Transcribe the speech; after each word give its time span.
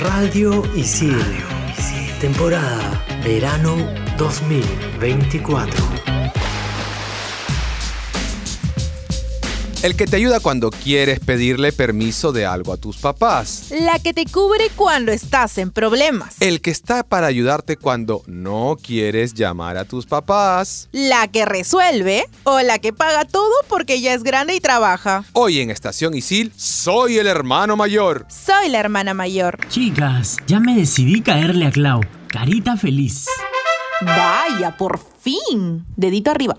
Radio 0.00 0.64
Isil. 0.72 1.20
Temporada 2.20 3.04
Verano 3.20 3.76
2024. 4.16 5.99
El 9.82 9.96
que 9.96 10.06
te 10.06 10.16
ayuda 10.16 10.40
cuando 10.40 10.70
quieres 10.70 11.20
pedirle 11.20 11.72
permiso 11.72 12.32
de 12.32 12.44
algo 12.44 12.74
a 12.74 12.76
tus 12.76 12.98
papás. 12.98 13.68
La 13.70 13.98
que 13.98 14.12
te 14.12 14.26
cubre 14.26 14.68
cuando 14.76 15.10
estás 15.10 15.56
en 15.56 15.70
problemas. 15.70 16.36
El 16.40 16.60
que 16.60 16.70
está 16.70 17.02
para 17.02 17.28
ayudarte 17.28 17.78
cuando 17.78 18.22
no 18.26 18.76
quieres 18.82 19.32
llamar 19.32 19.78
a 19.78 19.86
tus 19.86 20.04
papás. 20.04 20.90
La 20.92 21.28
que 21.28 21.46
resuelve 21.46 22.26
o 22.44 22.60
la 22.60 22.78
que 22.78 22.92
paga 22.92 23.24
todo 23.24 23.54
porque 23.70 24.02
ya 24.02 24.12
es 24.12 24.22
grande 24.22 24.54
y 24.54 24.60
trabaja. 24.60 25.24
Hoy 25.32 25.60
en 25.60 25.70
Estación 25.70 26.12
Isil, 26.12 26.52
soy 26.56 27.16
el 27.16 27.26
hermano 27.26 27.74
mayor. 27.74 28.26
Soy 28.28 28.68
la 28.68 28.80
hermana 28.80 29.14
mayor. 29.14 29.66
Chicas, 29.70 30.36
ya 30.46 30.60
me 30.60 30.76
decidí 30.76 31.22
caerle 31.22 31.68
a 31.68 31.70
Clau. 31.70 32.02
Carita 32.28 32.76
feliz. 32.76 33.24
Vaya, 34.02 34.76
por 34.76 35.00
fin. 35.22 35.86
Dedito 35.96 36.30
arriba. 36.30 36.58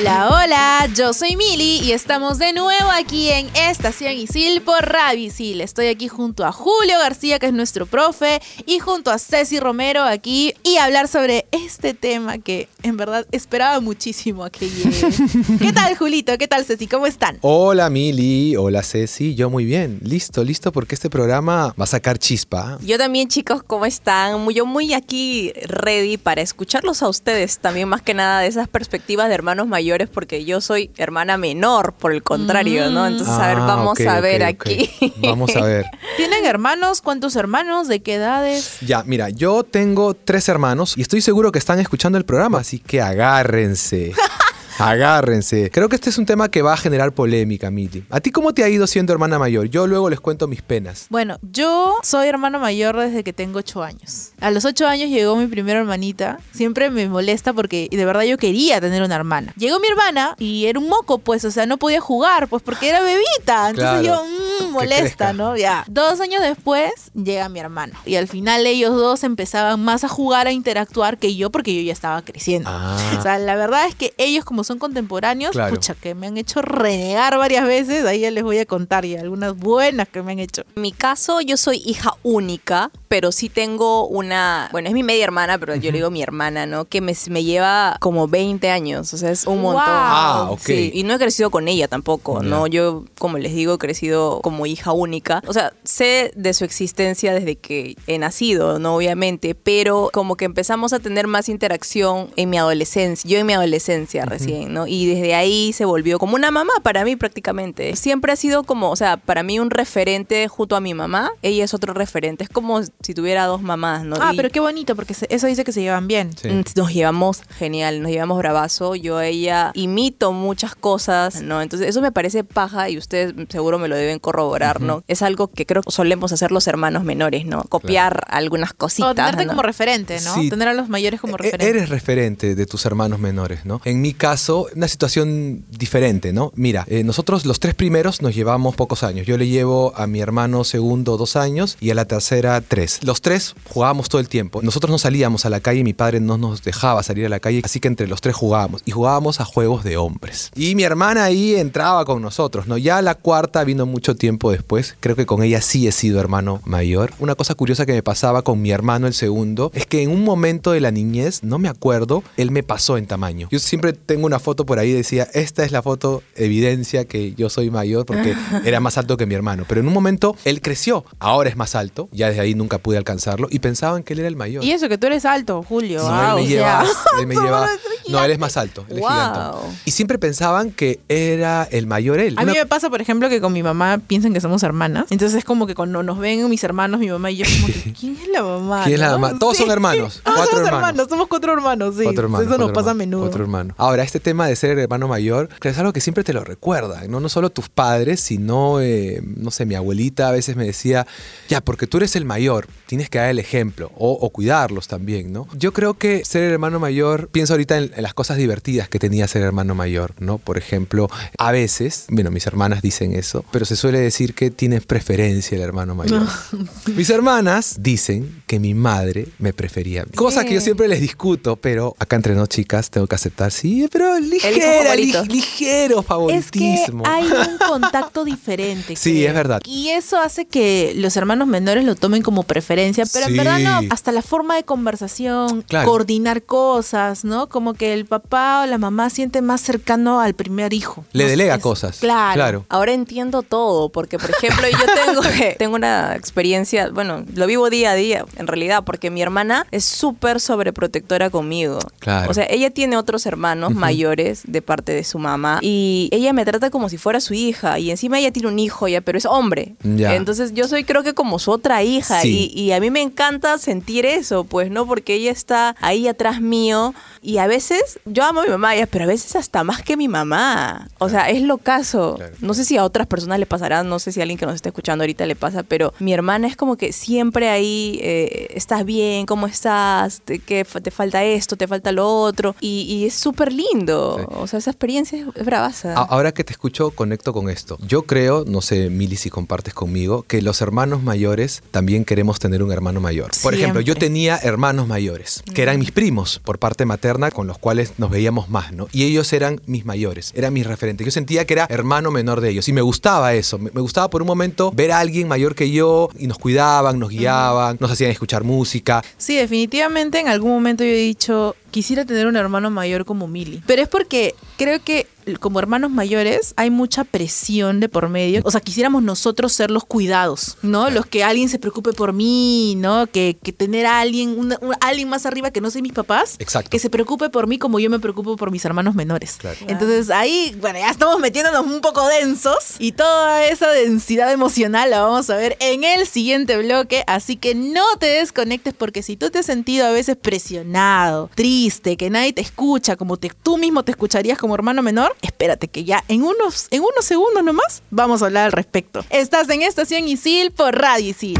Hola, 0.00 0.28
hola, 0.30 0.88
yo 0.96 1.12
soy 1.12 1.36
Mili 1.36 1.80
y 1.82 1.92
estamos 1.92 2.38
de 2.38 2.54
nuevo 2.54 2.90
aquí 2.90 3.28
en 3.28 3.50
Estación 3.54 4.14
Isil 4.14 4.62
por 4.62 4.80
Radio 4.80 5.26
Isil. 5.26 5.60
Estoy 5.60 5.88
aquí 5.88 6.08
junto 6.08 6.46
a 6.46 6.52
Julio 6.52 6.98
García, 6.98 7.38
que 7.38 7.44
es 7.44 7.52
nuestro 7.52 7.84
profe, 7.84 8.40
y 8.64 8.78
junto 8.78 9.10
a 9.10 9.18
Ceci 9.18 9.60
Romero 9.60 10.02
aquí 10.02 10.54
y 10.62 10.78
hablar 10.78 11.06
sobre 11.06 11.44
este 11.52 11.92
tema 11.92 12.38
que 12.38 12.66
en 12.82 12.96
verdad 12.96 13.26
esperaba 13.30 13.80
muchísimo 13.80 14.42
a 14.42 14.48
que 14.48 14.70
llegue. 14.70 15.58
¿Qué 15.58 15.70
tal, 15.70 15.94
Julito? 15.98 16.38
¿Qué 16.38 16.48
tal, 16.48 16.64
Ceci? 16.64 16.86
¿Cómo 16.86 17.04
están? 17.04 17.36
Hola 17.42 17.90
Mili, 17.90 18.56
hola 18.56 18.82
Ceci, 18.82 19.34
yo 19.34 19.50
muy 19.50 19.66
bien, 19.66 19.98
listo, 20.02 20.42
listo 20.44 20.72
porque 20.72 20.94
este 20.94 21.10
programa 21.10 21.74
va 21.78 21.84
a 21.84 21.86
sacar 21.86 22.18
chispa. 22.18 22.78
Yo 22.80 22.96
también, 22.96 23.28
chicos, 23.28 23.62
¿cómo 23.62 23.84
están? 23.84 24.48
Yo 24.48 24.64
muy 24.64 24.94
aquí 24.94 25.52
ready 25.66 26.16
para 26.16 26.40
escucharlos 26.40 27.02
a 27.02 27.10
ustedes 27.10 27.58
también, 27.58 27.86
más 27.86 28.00
que 28.00 28.14
nada 28.14 28.40
de 28.40 28.46
esas 28.46 28.66
perspectivas 28.66 29.28
de 29.28 29.34
hermanos 29.34 29.66
mayores 29.66 29.89
porque 30.12 30.44
yo 30.44 30.60
soy 30.60 30.90
hermana 30.96 31.36
menor, 31.36 31.92
por 31.94 32.12
el 32.12 32.22
contrario, 32.22 32.90
¿no? 32.90 33.06
Entonces, 33.06 33.34
a 33.34 33.48
ver, 33.48 33.58
Ah, 33.58 33.66
vamos 33.66 34.00
a 34.00 34.20
ver 34.20 34.44
aquí. 34.44 34.90
Vamos 35.18 35.54
a 35.56 35.62
ver. 35.64 35.86
¿Tienen 36.16 36.46
hermanos? 36.46 37.00
¿Cuántos 37.00 37.36
hermanos? 37.36 37.88
¿De 37.88 38.00
qué 38.00 38.14
edades? 38.14 38.78
Ya, 38.80 39.02
mira, 39.04 39.28
yo 39.30 39.64
tengo 39.64 40.14
tres 40.14 40.48
hermanos 40.48 40.96
y 40.96 41.02
estoy 41.02 41.20
seguro 41.20 41.52
que 41.52 41.58
están 41.58 41.78
escuchando 41.80 42.18
el 42.18 42.24
programa, 42.24 42.58
así 42.60 42.78
que 42.78 43.00
agárrense. 43.02 44.12
Agárrense. 44.80 45.70
Creo 45.70 45.88
que 45.88 45.96
este 45.96 46.10
es 46.10 46.18
un 46.18 46.26
tema 46.26 46.48
que 46.50 46.62
va 46.62 46.72
a 46.72 46.76
generar 46.76 47.12
polémica, 47.12 47.70
Mili. 47.70 48.04
¿A 48.10 48.20
ti 48.20 48.30
cómo 48.30 48.52
te 48.54 48.64
ha 48.64 48.68
ido 48.68 48.86
siendo 48.86 49.12
hermana 49.12 49.38
mayor? 49.38 49.68
Yo 49.68 49.86
luego 49.86 50.08
les 50.10 50.20
cuento 50.20 50.48
mis 50.48 50.62
penas. 50.62 51.06
Bueno, 51.10 51.38
yo 51.42 51.96
soy 52.02 52.28
hermano 52.28 52.58
mayor 52.58 52.96
desde 52.98 53.22
que 53.22 53.32
tengo 53.32 53.58
ocho 53.58 53.82
años. 53.82 54.30
A 54.40 54.50
los 54.50 54.64
ocho 54.64 54.86
años 54.86 55.10
llegó 55.10 55.36
mi 55.36 55.46
primera 55.46 55.80
hermanita. 55.80 56.38
Siempre 56.52 56.90
me 56.90 57.08
molesta 57.08 57.52
porque 57.52 57.88
de 57.90 58.04
verdad 58.04 58.22
yo 58.22 58.38
quería 58.38 58.80
tener 58.80 59.02
una 59.02 59.16
hermana. 59.16 59.52
Llegó 59.56 59.78
mi 59.80 59.88
hermana 59.88 60.34
y 60.38 60.66
era 60.66 60.78
un 60.78 60.88
moco, 60.88 61.18
pues, 61.18 61.44
o 61.44 61.50
sea, 61.50 61.66
no 61.66 61.76
podía 61.76 62.00
jugar, 62.00 62.48
pues 62.48 62.62
porque 62.62 62.88
era 62.88 63.00
bebita. 63.00 63.70
Entonces 63.70 64.00
Claro. 64.02 64.02
yo, 64.02 64.24
mmm, 64.66 64.70
molesta. 64.72 65.32
¿no? 65.32 65.56
Ya. 65.56 65.84
Dos 65.88 66.20
años 66.20 66.40
después 66.42 66.90
llega 67.14 67.48
mi 67.48 67.60
hermano. 67.60 67.94
Y 68.06 68.16
al 68.16 68.28
final 68.28 68.66
ellos 68.66 68.94
dos 68.94 69.24
empezaban 69.24 69.82
más 69.84 70.04
a 70.04 70.08
jugar, 70.08 70.46
a 70.46 70.52
interactuar 70.52 71.18
que 71.18 71.36
yo 71.36 71.50
porque 71.50 71.74
yo 71.74 71.82
ya 71.82 71.92
estaba 71.92 72.22
creciendo. 72.22 72.70
Ah. 72.72 72.96
O 73.18 73.22
sea, 73.22 73.38
la 73.38 73.56
verdad 73.56 73.86
es 73.86 73.94
que 73.94 74.14
ellos 74.16 74.44
como 74.44 74.64
son 74.70 74.78
contemporáneos, 74.78 75.50
Claro. 75.50 75.74
pucha, 75.74 75.94
que 75.96 76.14
me 76.14 76.28
han 76.28 76.36
hecho 76.36 76.62
renegar 76.62 77.36
varias 77.38 77.66
veces, 77.66 78.04
ahí 78.04 78.20
ya 78.20 78.30
les 78.30 78.44
voy 78.44 78.58
a 78.58 78.66
contar 78.66 79.04
y 79.04 79.16
algunas 79.16 79.56
buenas 79.56 80.08
que 80.08 80.22
me 80.22 80.30
han 80.30 80.38
hecho. 80.38 80.62
En 80.76 80.82
mi 80.82 80.92
caso, 80.92 81.40
yo 81.40 81.56
soy 81.56 81.82
hija 81.84 82.14
única, 82.22 82.92
pero 83.08 83.32
sí 83.32 83.48
tengo 83.48 84.06
una, 84.06 84.68
bueno, 84.70 84.86
es 84.88 84.94
mi 84.94 85.02
media 85.02 85.24
hermana, 85.24 85.58
pero 85.58 85.74
yo 85.74 85.90
le 85.90 85.98
digo 85.98 86.10
mi 86.12 86.22
hermana, 86.22 86.66
¿no? 86.66 86.84
Que 86.84 87.00
me, 87.00 87.14
me 87.30 87.42
lleva 87.42 87.96
como 87.98 88.28
20 88.28 88.70
años, 88.70 89.12
o 89.12 89.16
sea, 89.16 89.32
es 89.32 89.44
un 89.44 89.54
Wow. 89.60 89.72
montón. 89.72 89.82
Ah, 89.92 90.46
ok. 90.50 90.60
Sí, 90.60 90.90
y 90.94 91.02
no 91.02 91.14
he 91.14 91.18
crecido 91.18 91.50
con 91.50 91.66
ella 91.66 91.88
tampoco, 91.88 92.40
Ya. 92.40 92.48
¿no? 92.48 92.66
Yo, 92.68 93.04
como 93.18 93.38
les 93.38 93.52
digo, 93.52 93.74
he 93.74 93.78
crecido 93.78 94.40
como 94.42 94.66
hija 94.66 94.92
única. 94.92 95.42
O 95.48 95.52
sea, 95.52 95.72
sé 95.82 96.30
de 96.36 96.54
su 96.54 96.64
existencia 96.64 97.34
desde 97.34 97.56
que 97.56 97.96
he 98.06 98.18
nacido, 98.18 98.78
¿no? 98.78 98.94
Obviamente, 98.94 99.56
pero 99.56 100.10
como 100.12 100.36
que 100.36 100.44
empezamos 100.44 100.92
a 100.92 101.00
tener 101.00 101.26
más 101.26 101.48
interacción 101.48 102.30
en 102.36 102.50
mi 102.50 102.58
adolescencia, 102.58 103.28
yo 103.28 103.38
en 103.38 103.46
mi 103.46 103.54
adolescencia 103.54 104.24
recién, 104.26 104.59
¿no? 104.68 104.86
Y 104.86 105.06
desde 105.06 105.34
ahí 105.34 105.72
se 105.72 105.84
volvió 105.84 106.18
como 106.18 106.34
una 106.34 106.50
mamá 106.50 106.72
para 106.82 107.04
mí 107.04 107.16
prácticamente. 107.16 107.96
Siempre 107.96 108.32
ha 108.32 108.36
sido 108.36 108.64
como, 108.64 108.90
o 108.90 108.96
sea, 108.96 109.16
para 109.16 109.42
mí 109.42 109.58
un 109.58 109.70
referente 109.70 110.48
junto 110.48 110.76
a 110.76 110.80
mi 110.80 110.94
mamá, 110.94 111.30
ella 111.42 111.64
es 111.64 111.74
otro 111.74 111.94
referente, 111.94 112.44
es 112.44 112.50
como 112.50 112.80
si 112.82 113.14
tuviera 113.14 113.46
dos 113.46 113.62
mamás, 113.62 114.04
¿no? 114.04 114.16
Ah, 114.20 114.30
Y- 114.32 114.36
pero 114.36 114.50
qué 114.50 114.60
bonito, 114.60 114.96
porque 114.96 115.14
eso 115.28 115.46
dice 115.46 115.64
que 115.64 115.72
se 115.72 115.80
llevan 115.82 116.06
bien. 116.08 116.30
Sí. 116.36 116.48
Mm, 116.48 116.62
Nos 116.76 116.92
llevamos 116.94 117.42
genial, 117.58 118.02
nos 118.02 118.10
llevamos 118.10 118.38
bravazo. 118.38 118.94
Yo 118.94 119.18
a 119.18 119.26
ella 119.26 119.70
imito 119.74 120.32
muchas 120.32 120.74
cosas, 120.74 121.42
¿no? 121.42 121.60
Entonces, 121.62 121.88
eso 121.88 122.00
me 122.00 122.12
parece 122.12 122.44
paja 122.44 122.88
y 122.88 122.96
ustedes 122.98 123.34
seguro 123.48 123.78
me 123.78 123.88
lo 123.88 123.96
deben 123.96 124.18
corroborar, 124.18 124.80
¿no? 124.80 125.02
Es 125.08 125.22
algo 125.22 125.48
que 125.48 125.66
creo 125.66 125.82
que 125.82 125.90
solemos 125.90 126.32
hacer 126.32 126.50
los 126.52 126.66
hermanos 126.66 127.04
menores, 127.04 127.44
¿no? 127.46 127.62
Copiar 127.64 128.24
algunas 128.28 128.72
cositas. 128.72 129.10
O 129.10 129.14
tenerte 129.14 129.44
¿no? 129.44 129.50
como 129.50 129.62
referente, 129.62 130.20
¿no? 130.22 130.34
Sí. 130.34 130.48
Tener 130.50 130.68
a 130.68 130.74
los 130.74 130.88
mayores 130.88 131.20
como 131.20 131.34
E- 131.34 131.38
referente. 131.38 131.68
Eres 131.68 131.88
referente 131.88 132.54
de 132.54 132.66
tus 132.66 132.86
hermanos 132.86 133.18
menores, 133.18 133.64
¿no? 133.64 133.80
En 133.84 134.00
mi 134.00 134.14
caso, 134.14 134.30
una 134.48 134.88
situación 134.88 135.64
diferente, 135.70 136.32
¿no? 136.32 136.52
Mira, 136.54 136.84
eh, 136.88 137.04
nosotros 137.04 137.44
los 137.44 137.60
tres 137.60 137.74
primeros 137.74 138.22
nos 138.22 138.34
llevamos 138.34 138.74
pocos 138.76 139.02
años. 139.02 139.26
Yo 139.26 139.36
le 139.36 139.48
llevo 139.48 139.92
a 139.96 140.06
mi 140.06 140.20
hermano 140.20 140.64
segundo 140.64 141.16
dos 141.16 141.36
años 141.36 141.76
y 141.80 141.90
a 141.90 141.94
la 141.94 142.04
tercera 142.04 142.60
tres. 142.60 143.00
Los 143.02 143.20
tres 143.20 143.54
jugábamos 143.68 144.08
todo 144.08 144.20
el 144.20 144.28
tiempo. 144.28 144.62
Nosotros 144.62 144.90
no 144.90 144.98
salíamos 144.98 145.44
a 145.44 145.50
la 145.50 145.60
calle, 145.60 145.84
mi 145.84 145.92
padre 145.92 146.20
no 146.20 146.38
nos 146.38 146.62
dejaba 146.62 147.02
salir 147.02 147.26
a 147.26 147.28
la 147.28 147.40
calle, 147.40 147.62
así 147.64 147.80
que 147.80 147.88
entre 147.88 148.06
los 148.06 148.20
tres 148.20 148.34
jugábamos 148.34 148.82
y 148.84 148.90
jugábamos 148.90 149.40
a 149.40 149.44
juegos 149.44 149.84
de 149.84 149.96
hombres. 149.96 150.50
Y 150.54 150.74
mi 150.74 150.82
hermana 150.82 151.24
ahí 151.24 151.54
entraba 151.54 152.04
con 152.04 152.22
nosotros, 152.22 152.66
¿no? 152.66 152.78
Ya 152.78 153.02
la 153.02 153.14
cuarta 153.14 153.64
vino 153.64 153.86
mucho 153.86 154.16
tiempo 154.16 154.50
después. 154.50 154.96
Creo 155.00 155.16
que 155.16 155.26
con 155.26 155.42
ella 155.42 155.60
sí 155.60 155.86
he 155.86 155.92
sido 155.92 156.20
hermano 156.20 156.60
mayor. 156.64 157.12
Una 157.18 157.34
cosa 157.34 157.54
curiosa 157.54 157.86
que 157.86 157.92
me 157.92 158.02
pasaba 158.02 158.42
con 158.42 158.62
mi 158.62 158.70
hermano 158.70 159.06
el 159.06 159.14
segundo 159.14 159.70
es 159.74 159.86
que 159.86 160.02
en 160.02 160.10
un 160.10 160.24
momento 160.24 160.72
de 160.72 160.80
la 160.80 160.90
niñez, 160.90 161.42
no 161.42 161.58
me 161.58 161.68
acuerdo, 161.68 162.22
él 162.36 162.50
me 162.50 162.62
pasó 162.62 162.96
en 162.96 163.06
tamaño. 163.06 163.48
Yo 163.50 163.58
siempre 163.58 163.92
tengo 163.92 164.26
una 164.30 164.38
foto 164.38 164.64
por 164.64 164.78
ahí, 164.78 164.92
decía, 164.92 165.28
esta 165.34 165.64
es 165.64 165.72
la 165.72 165.82
foto 165.82 166.22
evidencia 166.36 167.04
que 167.04 167.34
yo 167.34 167.50
soy 167.50 167.70
mayor 167.70 168.06
porque 168.06 168.34
era 168.64 168.80
más 168.80 168.96
alto 168.98 169.16
que 169.16 169.26
mi 169.26 169.34
hermano. 169.34 169.64
Pero 169.68 169.80
en 169.80 169.88
un 169.88 169.92
momento 169.94 170.36
él 170.44 170.60
creció, 170.60 171.04
ahora 171.18 171.48
es 171.50 171.56
más 171.56 171.74
alto, 171.74 172.08
ya 172.12 172.28
desde 172.28 172.40
ahí 172.40 172.54
nunca 172.54 172.78
pude 172.78 172.96
alcanzarlo 172.96 173.48
y 173.50 173.58
pensaban 173.58 174.02
que 174.02 174.12
él 174.14 174.20
era 174.20 174.28
el 174.28 174.36
mayor. 174.36 174.64
Y 174.64 174.70
eso 174.72 174.88
que 174.88 174.98
tú 174.98 175.06
eres 175.08 175.24
alto, 175.24 175.62
Julio. 175.68 176.00
No, 176.02 176.08
ah, 176.10 176.28
él 176.30 176.36
me 176.36 176.42
o 176.42 176.48
lleva, 176.48 176.84
él 177.20 177.26
me 177.26 177.34
lleva- 177.42 177.68
no, 178.08 178.24
él 178.24 178.30
es 178.30 178.38
más 178.38 178.56
alto, 178.56 178.84
él 178.88 178.96
es 178.98 179.02
Wow. 179.02 179.10
gigante. 179.10 179.58
Y 179.84 179.90
siempre 179.92 180.18
pensaban 180.18 180.70
que 180.70 181.00
era 181.08 181.66
el 181.70 181.86
mayor 181.86 182.18
él. 182.20 182.34
A 182.38 182.44
mí 182.44 182.50
Una- 182.52 182.60
me 182.60 182.66
pasa, 182.66 182.88
por 182.90 183.00
ejemplo, 183.00 183.28
que 183.28 183.40
con 183.40 183.52
mi 183.52 183.62
mamá 183.62 184.00
piensan 184.06 184.32
que 184.32 184.40
somos 184.40 184.62
hermanas. 184.62 185.06
Entonces 185.10 185.38
es 185.38 185.44
como 185.44 185.66
que 185.66 185.74
cuando 185.74 186.02
nos 186.02 186.18
ven 186.18 186.48
mis 186.48 186.62
hermanos, 186.64 187.00
mi 187.00 187.08
mamá 187.10 187.30
y 187.30 187.36
yo, 187.38 187.46
como 187.60 187.66
que, 187.66 187.92
¿quién 187.98 188.16
es 188.20 188.28
la 188.28 188.42
mamá? 188.42 188.82
¿Quién 188.84 188.94
es 188.94 189.00
la 189.00 189.10
mamá? 189.18 189.38
Todos 189.38 189.56
Sí. 189.56 189.62
son 189.64 189.72
hermanos, 189.72 190.20
Todos 190.24 190.36
cuatro 190.36 190.44
somos 190.58 190.66
hermanos. 190.68 190.88
hermanos. 190.90 191.06
somos 191.10 191.28
cuatro 191.28 191.52
hermanos, 191.52 191.94
sí. 191.98 192.06
Otro 192.06 192.22
hermano, 192.24 192.44
Eso 192.44 192.50
nos 192.58 192.60
otro 192.68 192.72
pasa 192.74 192.90
a 192.90 192.94
menudo. 192.94 193.24
Otro 193.24 193.42
hermano. 193.42 193.74
Ahora, 193.76 194.02
este 194.02 194.19
tema 194.20 194.46
de 194.46 194.56
ser 194.56 194.70
el 194.70 194.78
hermano 194.78 195.08
mayor, 195.08 195.48
que 195.60 195.68
es 195.68 195.78
algo 195.78 195.92
que 195.92 196.00
siempre 196.00 196.24
te 196.24 196.32
lo 196.32 196.44
recuerda, 196.44 197.02
¿no? 197.08 197.20
No 197.20 197.28
solo 197.28 197.50
tus 197.50 197.68
padres, 197.68 198.20
sino, 198.20 198.80
eh, 198.80 199.20
no 199.22 199.50
sé, 199.50 199.66
mi 199.66 199.74
abuelita 199.74 200.28
a 200.28 200.32
veces 200.32 200.56
me 200.56 200.64
decía, 200.64 201.06
ya, 201.48 201.60
porque 201.60 201.86
tú 201.86 201.98
eres 201.98 202.16
el 202.16 202.24
mayor, 202.24 202.66
tienes 202.86 203.10
que 203.10 203.18
dar 203.18 203.30
el 203.30 203.38
ejemplo, 203.38 203.90
o, 203.96 204.12
o 204.12 204.30
cuidarlos 204.30 204.88
también, 204.88 205.32
¿no? 205.32 205.46
Yo 205.56 205.72
creo 205.72 205.94
que 205.94 206.24
ser 206.24 206.44
el 206.44 206.52
hermano 206.52 206.80
mayor, 206.80 207.28
pienso 207.28 207.54
ahorita 207.54 207.78
en, 207.78 207.92
en 207.94 208.02
las 208.02 208.14
cosas 208.14 208.36
divertidas 208.36 208.88
que 208.88 208.98
tenía 208.98 209.26
ser 209.28 209.42
hermano 209.42 209.74
mayor, 209.74 210.14
¿no? 210.18 210.38
Por 210.38 210.58
ejemplo, 210.58 211.08
a 211.38 211.52
veces, 211.52 212.06
bueno, 212.08 212.30
mis 212.30 212.46
hermanas 212.46 212.82
dicen 212.82 213.14
eso, 213.14 213.44
pero 213.50 213.64
se 213.64 213.76
suele 213.76 214.00
decir 214.00 214.34
que 214.34 214.50
tienes 214.50 214.84
preferencia 214.84 215.56
el 215.56 215.62
hermano 215.62 215.94
mayor. 215.94 216.26
Mis 216.96 217.10
hermanas 217.10 217.76
dicen 217.80 218.42
que 218.46 218.58
mi 218.58 218.74
madre 218.74 219.28
me 219.38 219.52
prefería 219.52 220.02
a 220.02 220.04
mí. 220.04 220.12
Cosa 220.14 220.44
que 220.44 220.54
yo 220.54 220.60
siempre 220.60 220.88
les 220.88 221.00
discuto, 221.00 221.56
pero 221.56 221.94
acá 221.98 222.16
entre 222.16 222.34
no 222.34 222.46
chicas 222.46 222.90
tengo 222.90 223.06
que 223.06 223.14
aceptar, 223.14 223.52
sí, 223.52 223.88
pero 223.92 224.09
ligera, 224.18 224.94
ligero 224.96 225.98
Es 226.00 226.02
que 226.02 226.08
favoritismo. 226.08 227.04
hay 227.06 227.24
un 227.26 227.58
contacto 227.68 228.24
diferente. 228.24 228.96
Sí, 228.96 229.24
es 229.24 229.34
verdad. 229.34 229.60
Y 229.64 229.88
eso 229.90 230.18
hace 230.18 230.46
que 230.46 230.92
los 230.96 231.16
hermanos 231.16 231.46
menores 231.48 231.84
lo 231.84 231.94
tomen 231.94 232.22
como 232.22 232.42
preferencia, 232.42 233.04
pero 233.12 233.26
en 233.26 233.36
verdad 233.36 233.58
no, 233.58 233.80
hasta 233.90 234.12
la 234.12 234.22
forma 234.22 234.56
de 234.56 234.64
conversación, 234.64 235.62
Claro. 235.62 235.88
coordinar 235.88 236.42
cosas, 236.42 237.24
¿no? 237.24 237.48
Como 237.48 237.74
que 237.74 237.92
el 237.92 238.06
papá 238.06 238.62
o 238.62 238.66
la 238.66 238.78
mamá 238.78 239.10
siente 239.10 239.42
más 239.42 239.60
cercano 239.60 240.20
al 240.20 240.34
primer 240.34 240.72
hijo. 240.72 241.04
Le 241.12 241.24
No 241.24 241.30
delega 241.30 241.54
es- 241.56 241.62
cosas. 241.62 241.98
Claro. 241.98 242.34
Claro. 242.34 242.66
Ahora 242.68 242.92
entiendo 242.92 243.42
todo, 243.42 243.88
porque 243.90 244.18
por 244.18 244.30
ejemplo 244.30 244.66
yo 244.68 244.78
tengo, 245.06 245.22
tengo 245.58 245.74
una 245.76 246.14
experiencia, 246.16 246.88
bueno, 246.90 247.24
lo 247.34 247.46
vivo 247.46 247.70
día 247.70 247.92
a 247.92 247.94
día 247.94 248.24
en 248.36 248.46
realidad, 248.46 248.82
porque 248.84 249.10
mi 249.10 249.22
hermana 249.22 249.66
es 249.70 249.84
súper 249.84 250.40
sobreprotectora 250.40 251.30
conmigo. 251.30 251.78
Claro. 251.98 252.30
O 252.30 252.34
sea, 252.34 252.46
ella 252.48 252.70
tiene 252.70 252.96
otros 252.96 253.26
hermanos 253.26 253.72
mayores 253.74 253.99
de 254.04 254.62
parte 254.62 254.92
de 254.92 255.04
su 255.04 255.18
mamá 255.18 255.58
y 255.62 256.08
ella 256.12 256.32
me 256.32 256.44
trata 256.44 256.70
como 256.70 256.88
si 256.88 256.96
fuera 256.96 257.20
su 257.20 257.34
hija 257.34 257.78
y 257.78 257.90
encima 257.90 258.18
ella 258.18 258.32
tiene 258.32 258.48
un 258.48 258.58
hijo 258.58 258.88
ya, 258.88 259.00
pero 259.00 259.18
es 259.18 259.26
hombre. 259.26 259.74
Ya. 259.82 260.14
Entonces 260.16 260.52
yo 260.54 260.66
soy 260.68 260.84
creo 260.84 261.02
que 261.02 261.12
como 261.14 261.38
su 261.38 261.50
otra 261.50 261.82
hija 261.82 262.20
Sí. 262.22 262.50
y, 262.54 262.60
y 262.62 262.72
a 262.72 262.80
mí 262.80 262.90
me 262.90 263.02
encanta 263.02 263.56
sentir 263.58 264.06
eso, 264.06 264.44
pues, 264.44 264.70
¿no? 264.70 264.86
Porque 264.86 265.14
ella 265.14 265.30
está 265.30 265.76
ahí 265.80 266.08
atrás 266.08 266.40
mío 266.40 266.94
y 267.22 267.38
a 267.38 267.46
veces 267.46 268.00
yo 268.06 268.24
amo 268.24 268.40
a 268.40 268.44
mi 268.44 268.50
mamá, 268.50 268.74
ya, 268.76 268.86
pero 268.86 269.04
a 269.04 269.08
veces 269.08 269.36
hasta 269.36 269.62
más 269.64 269.82
que 269.82 269.96
mi 269.96 270.08
mamá. 270.08 270.88
O 270.98 271.08
sea, 271.08 271.28
es 271.30 271.42
lo 271.42 271.58
caso. 271.58 272.14
Claro. 272.16 272.34
No 272.40 272.54
sé 272.54 272.64
si 272.64 272.76
a 272.76 272.84
otras 272.84 273.06
personas 273.06 273.38
le 273.38 273.46
pasará, 273.46 273.82
no 273.82 273.98
sé 273.98 274.12
si 274.12 274.20
a 274.20 274.22
alguien 274.22 274.38
que 274.38 274.46
nos 274.46 274.54
está 274.54 274.68
escuchando 274.70 275.02
ahorita 275.02 275.26
le 275.26 275.36
pasa, 275.36 275.62
pero 275.62 275.92
mi 275.98 276.12
hermana 276.12 276.46
es 276.48 276.56
como 276.56 276.76
que 276.76 276.92
siempre 276.92 277.48
ahí, 277.50 277.98
eh, 278.02 278.48
estás 278.54 278.84
bien, 278.84 279.26
¿cómo 279.26 279.46
estás? 279.46 280.20
¿Te, 280.24 280.38
que 280.38 280.64
te 280.64 280.90
falta 280.90 281.22
esto, 281.24 281.56
te 281.56 281.66
falta 281.66 281.92
lo 281.92 282.08
otro. 282.08 282.54
Y, 282.60 282.82
y 282.88 283.06
es 283.06 283.14
súper 283.14 283.52
lindo. 283.52 283.89
Sí. 283.90 284.24
O 284.30 284.46
sea, 284.46 284.58
esa 284.58 284.70
experiencia 284.70 285.18
es, 285.18 285.44
bravaza. 285.44 285.94
Ahora 285.94 286.32
que 286.32 286.44
te 286.44 286.52
escucho, 286.52 286.90
conecto 286.90 287.32
con 287.32 287.48
esto. 287.48 287.78
Yo 287.86 288.02
creo, 288.02 288.44
no 288.46 288.62
sé, 288.62 288.90
Mili, 288.90 289.16
si 289.16 289.30
compartes 289.30 289.74
conmigo, 289.74 290.24
que 290.26 290.42
los 290.42 290.60
hermanos 290.60 291.02
mayores 291.02 291.62
también 291.70 292.04
queremos 292.04 292.38
tener 292.38 292.62
un 292.62 292.72
hermano 292.72 293.00
mayor. 293.00 293.30
Por 293.42 293.54
ejemplo, 293.54 293.80
yo 293.80 293.94
tenía 293.94 294.36
hermanos 294.36 294.86
mayores, 294.86 295.42
que 295.54 295.62
eran 295.62 295.78
mis 295.78 295.92
primos 295.92 296.40
por 296.44 296.58
parte 296.58 296.84
materna, 296.86 297.30
con 297.30 297.46
los 297.46 297.58
cuales 297.58 297.94
nos 297.98 298.10
veíamos 298.10 298.48
más, 298.48 298.72
¿no? 298.72 298.88
Y 298.92 299.04
ellos 299.04 299.32
eran 299.32 299.60
mis 299.66 299.84
mayores, 299.84 300.32
eran 300.34 300.52
mis 300.52 300.66
referentes. 300.66 301.04
Yo 301.04 301.10
sentía 301.10 301.44
que 301.46 301.54
era 301.54 301.66
hermano 301.68 302.10
menor 302.10 302.40
de 302.40 302.50
ellos 302.50 302.68
y 302.68 302.72
me 302.72 302.82
gustaba 302.82 303.34
eso. 303.34 303.58
Me 303.58 303.80
gustaba 303.80 304.10
por 304.10 304.22
un 304.22 304.28
momento 304.28 304.70
ver 304.72 304.92
a 304.92 304.98
alguien 304.98 305.28
mayor 305.28 305.54
que 305.54 305.70
yo 305.70 306.08
y 306.18 306.26
nos 306.26 306.38
cuidaban, 306.38 306.98
nos 306.98 307.10
guiaban, 307.10 307.76
nos 307.80 307.90
hacían 307.90 308.10
escuchar 308.10 308.44
música. 308.44 309.02
Sí, 309.16 309.36
definitivamente 309.36 310.20
en 310.20 310.28
algún 310.28 310.52
momento 310.52 310.84
yo 310.84 310.90
he 310.90 310.94
dicho, 310.94 311.56
quisiera 311.70 312.04
tener 312.04 312.26
un 312.26 312.36
hermano 312.36 312.70
mayor 312.70 313.04
como 313.04 313.28
Mili. 313.28 313.62
Pero 313.66 313.82
es 313.82 313.88
porque 313.88 314.34
creo 314.56 314.82
que 314.82 315.06
como 315.38 315.58
hermanos 315.58 315.90
mayores 315.90 316.54
hay 316.56 316.70
mucha 316.70 317.04
presión 317.04 317.80
de 317.80 317.88
por 317.88 318.08
medio. 318.08 318.40
O 318.44 318.50
sea, 318.50 318.60
quisiéramos 318.60 319.02
nosotros 319.02 319.52
ser 319.52 319.70
los 319.70 319.84
cuidados, 319.84 320.56
¿no? 320.62 320.90
Los 320.90 321.06
que 321.06 321.22
alguien 321.24 321.48
se 321.48 321.58
preocupe 321.58 321.92
por 321.92 322.12
mí, 322.12 322.74
¿no? 322.76 323.06
Que, 323.06 323.36
que 323.42 323.52
tener 323.52 323.86
a 323.86 324.00
alguien, 324.00 324.38
una- 324.38 324.58
un- 324.60 324.74
alguien 324.80 325.08
más 325.08 325.26
arriba 325.26 325.50
que 325.50 325.60
no 325.60 325.70
sean 325.70 325.82
mis 325.82 325.92
papás, 325.92 326.36
Exacto. 326.38 326.70
que 326.70 326.78
se 326.78 326.90
preocupe 326.90 327.30
por 327.30 327.46
mí 327.46 327.58
como 327.58 327.78
yo 327.78 327.90
me 327.90 327.98
preocupo 328.00 328.36
por 328.36 328.50
mis 328.50 328.64
hermanos 328.64 328.94
menores. 328.94 329.36
Claro. 329.38 329.56
Entonces 329.68 330.10
ahí, 330.10 330.56
bueno, 330.60 330.78
ya 330.78 330.90
estamos 330.90 331.18
metiéndonos 331.20 331.66
un 331.66 331.80
poco 331.80 332.06
densos 332.08 332.76
y 332.78 332.92
toda 332.92 333.44
esa 333.46 333.70
densidad 333.70 334.32
emocional 334.32 334.90
la 334.90 335.02
vamos 335.02 335.30
a 335.30 335.36
ver 335.36 335.56
en 335.60 335.84
el 335.84 336.06
siguiente 336.06 336.56
bloque, 336.56 337.04
así 337.06 337.36
que 337.36 337.54
no 337.54 337.84
te 337.98 338.06
desconectes 338.06 338.74
porque 338.74 339.02
si 339.02 339.16
tú 339.16 339.30
te 339.30 339.38
has 339.40 339.46
sentido 339.46 339.86
a 339.86 339.90
veces 339.90 340.16
presionado, 340.16 341.30
triste, 341.34 341.96
que 341.96 342.10
nadie 342.10 342.32
te 342.32 342.40
escucha 342.40 342.96
como 342.96 343.16
te, 343.16 343.30
tú 343.42 343.56
mismo 343.58 343.82
te 343.84 343.92
escucharías 343.92 344.38
como 344.38 344.54
hermano 344.54 344.82
menor, 344.82 345.16
espérate 345.22 345.68
que 345.68 345.84
ya 345.84 346.04
en 346.08 346.22
unos, 346.22 346.68
en 346.70 346.82
unos 346.82 347.04
segundos 347.04 347.44
nomás 347.44 347.82
vamos 347.90 348.22
a 348.22 348.26
hablar 348.26 348.46
al 348.46 348.52
respecto. 348.52 349.04
Estás 349.10 349.48
en 349.50 349.62
Estación 349.62 350.08
Isil 350.08 350.52
por 350.52 350.76
Radio 350.76 351.10
Isil. 351.10 351.38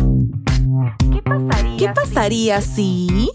¿Qué 1.12 1.23
pasaría? 1.23 1.77
¿Qué 1.77 1.88
pasaría 1.88 2.61
si... 2.61 3.31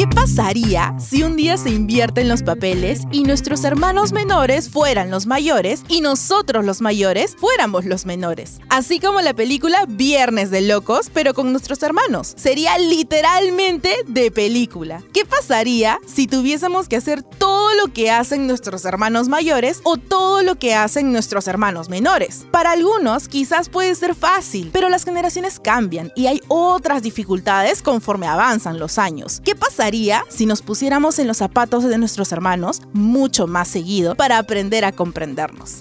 ¿Qué 0.00 0.08
pasaría 0.08 0.94
si 0.98 1.24
un 1.24 1.36
día 1.36 1.58
se 1.58 1.68
invierten 1.68 2.26
los 2.26 2.42
papeles 2.42 3.02
y 3.12 3.22
nuestros 3.22 3.64
hermanos 3.64 4.12
menores 4.12 4.70
fueran 4.70 5.10
los 5.10 5.26
mayores 5.26 5.82
y 5.88 6.00
nosotros 6.00 6.64
los 6.64 6.80
mayores 6.80 7.36
fuéramos 7.38 7.84
los 7.84 8.06
menores? 8.06 8.60
Así 8.70 8.98
como 8.98 9.20
la 9.20 9.34
película 9.34 9.84
Viernes 9.86 10.50
de 10.50 10.62
Locos, 10.62 11.10
pero 11.12 11.34
con 11.34 11.52
nuestros 11.52 11.82
hermanos. 11.82 12.32
Sería 12.38 12.78
literalmente 12.78 13.94
de 14.06 14.30
película. 14.30 15.02
¿Qué 15.12 15.26
pasaría 15.26 15.98
si 16.06 16.26
tuviésemos 16.26 16.88
que 16.88 16.96
hacer 16.96 17.22
todo 17.22 17.74
lo 17.74 17.92
que 17.92 18.10
hacen 18.10 18.46
nuestros 18.46 18.86
hermanos 18.86 19.28
mayores 19.28 19.82
o 19.82 19.98
todo 19.98 20.42
lo 20.42 20.54
que 20.54 20.72
hacen 20.74 21.12
nuestros 21.12 21.46
hermanos 21.46 21.90
menores? 21.90 22.46
Para 22.50 22.70
algunos 22.70 23.28
quizás 23.28 23.68
puede 23.68 23.94
ser 23.94 24.14
fácil, 24.14 24.70
pero 24.72 24.88
las 24.88 25.04
generaciones 25.04 25.60
cambian 25.60 26.10
y 26.16 26.26
hay 26.26 26.40
otras 26.48 27.02
dificultades 27.02 27.82
conforme 27.82 28.26
avanzan 28.26 28.78
los 28.78 28.96
años. 28.96 29.42
¿Qué 29.44 29.54
pasaría 29.54 29.89
si 30.28 30.46
nos 30.46 30.62
pusiéramos 30.62 31.18
en 31.18 31.26
los 31.26 31.38
zapatos 31.38 31.82
de 31.82 31.98
nuestros 31.98 32.30
hermanos 32.30 32.82
mucho 32.92 33.48
más 33.48 33.66
seguido 33.66 34.14
para 34.14 34.38
aprender 34.38 34.84
a 34.84 34.92
comprendernos? 34.92 35.80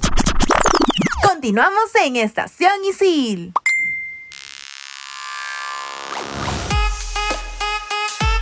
Continuamos 1.22 1.94
en 2.04 2.16
Estación 2.16 2.72
Isil. 2.90 3.54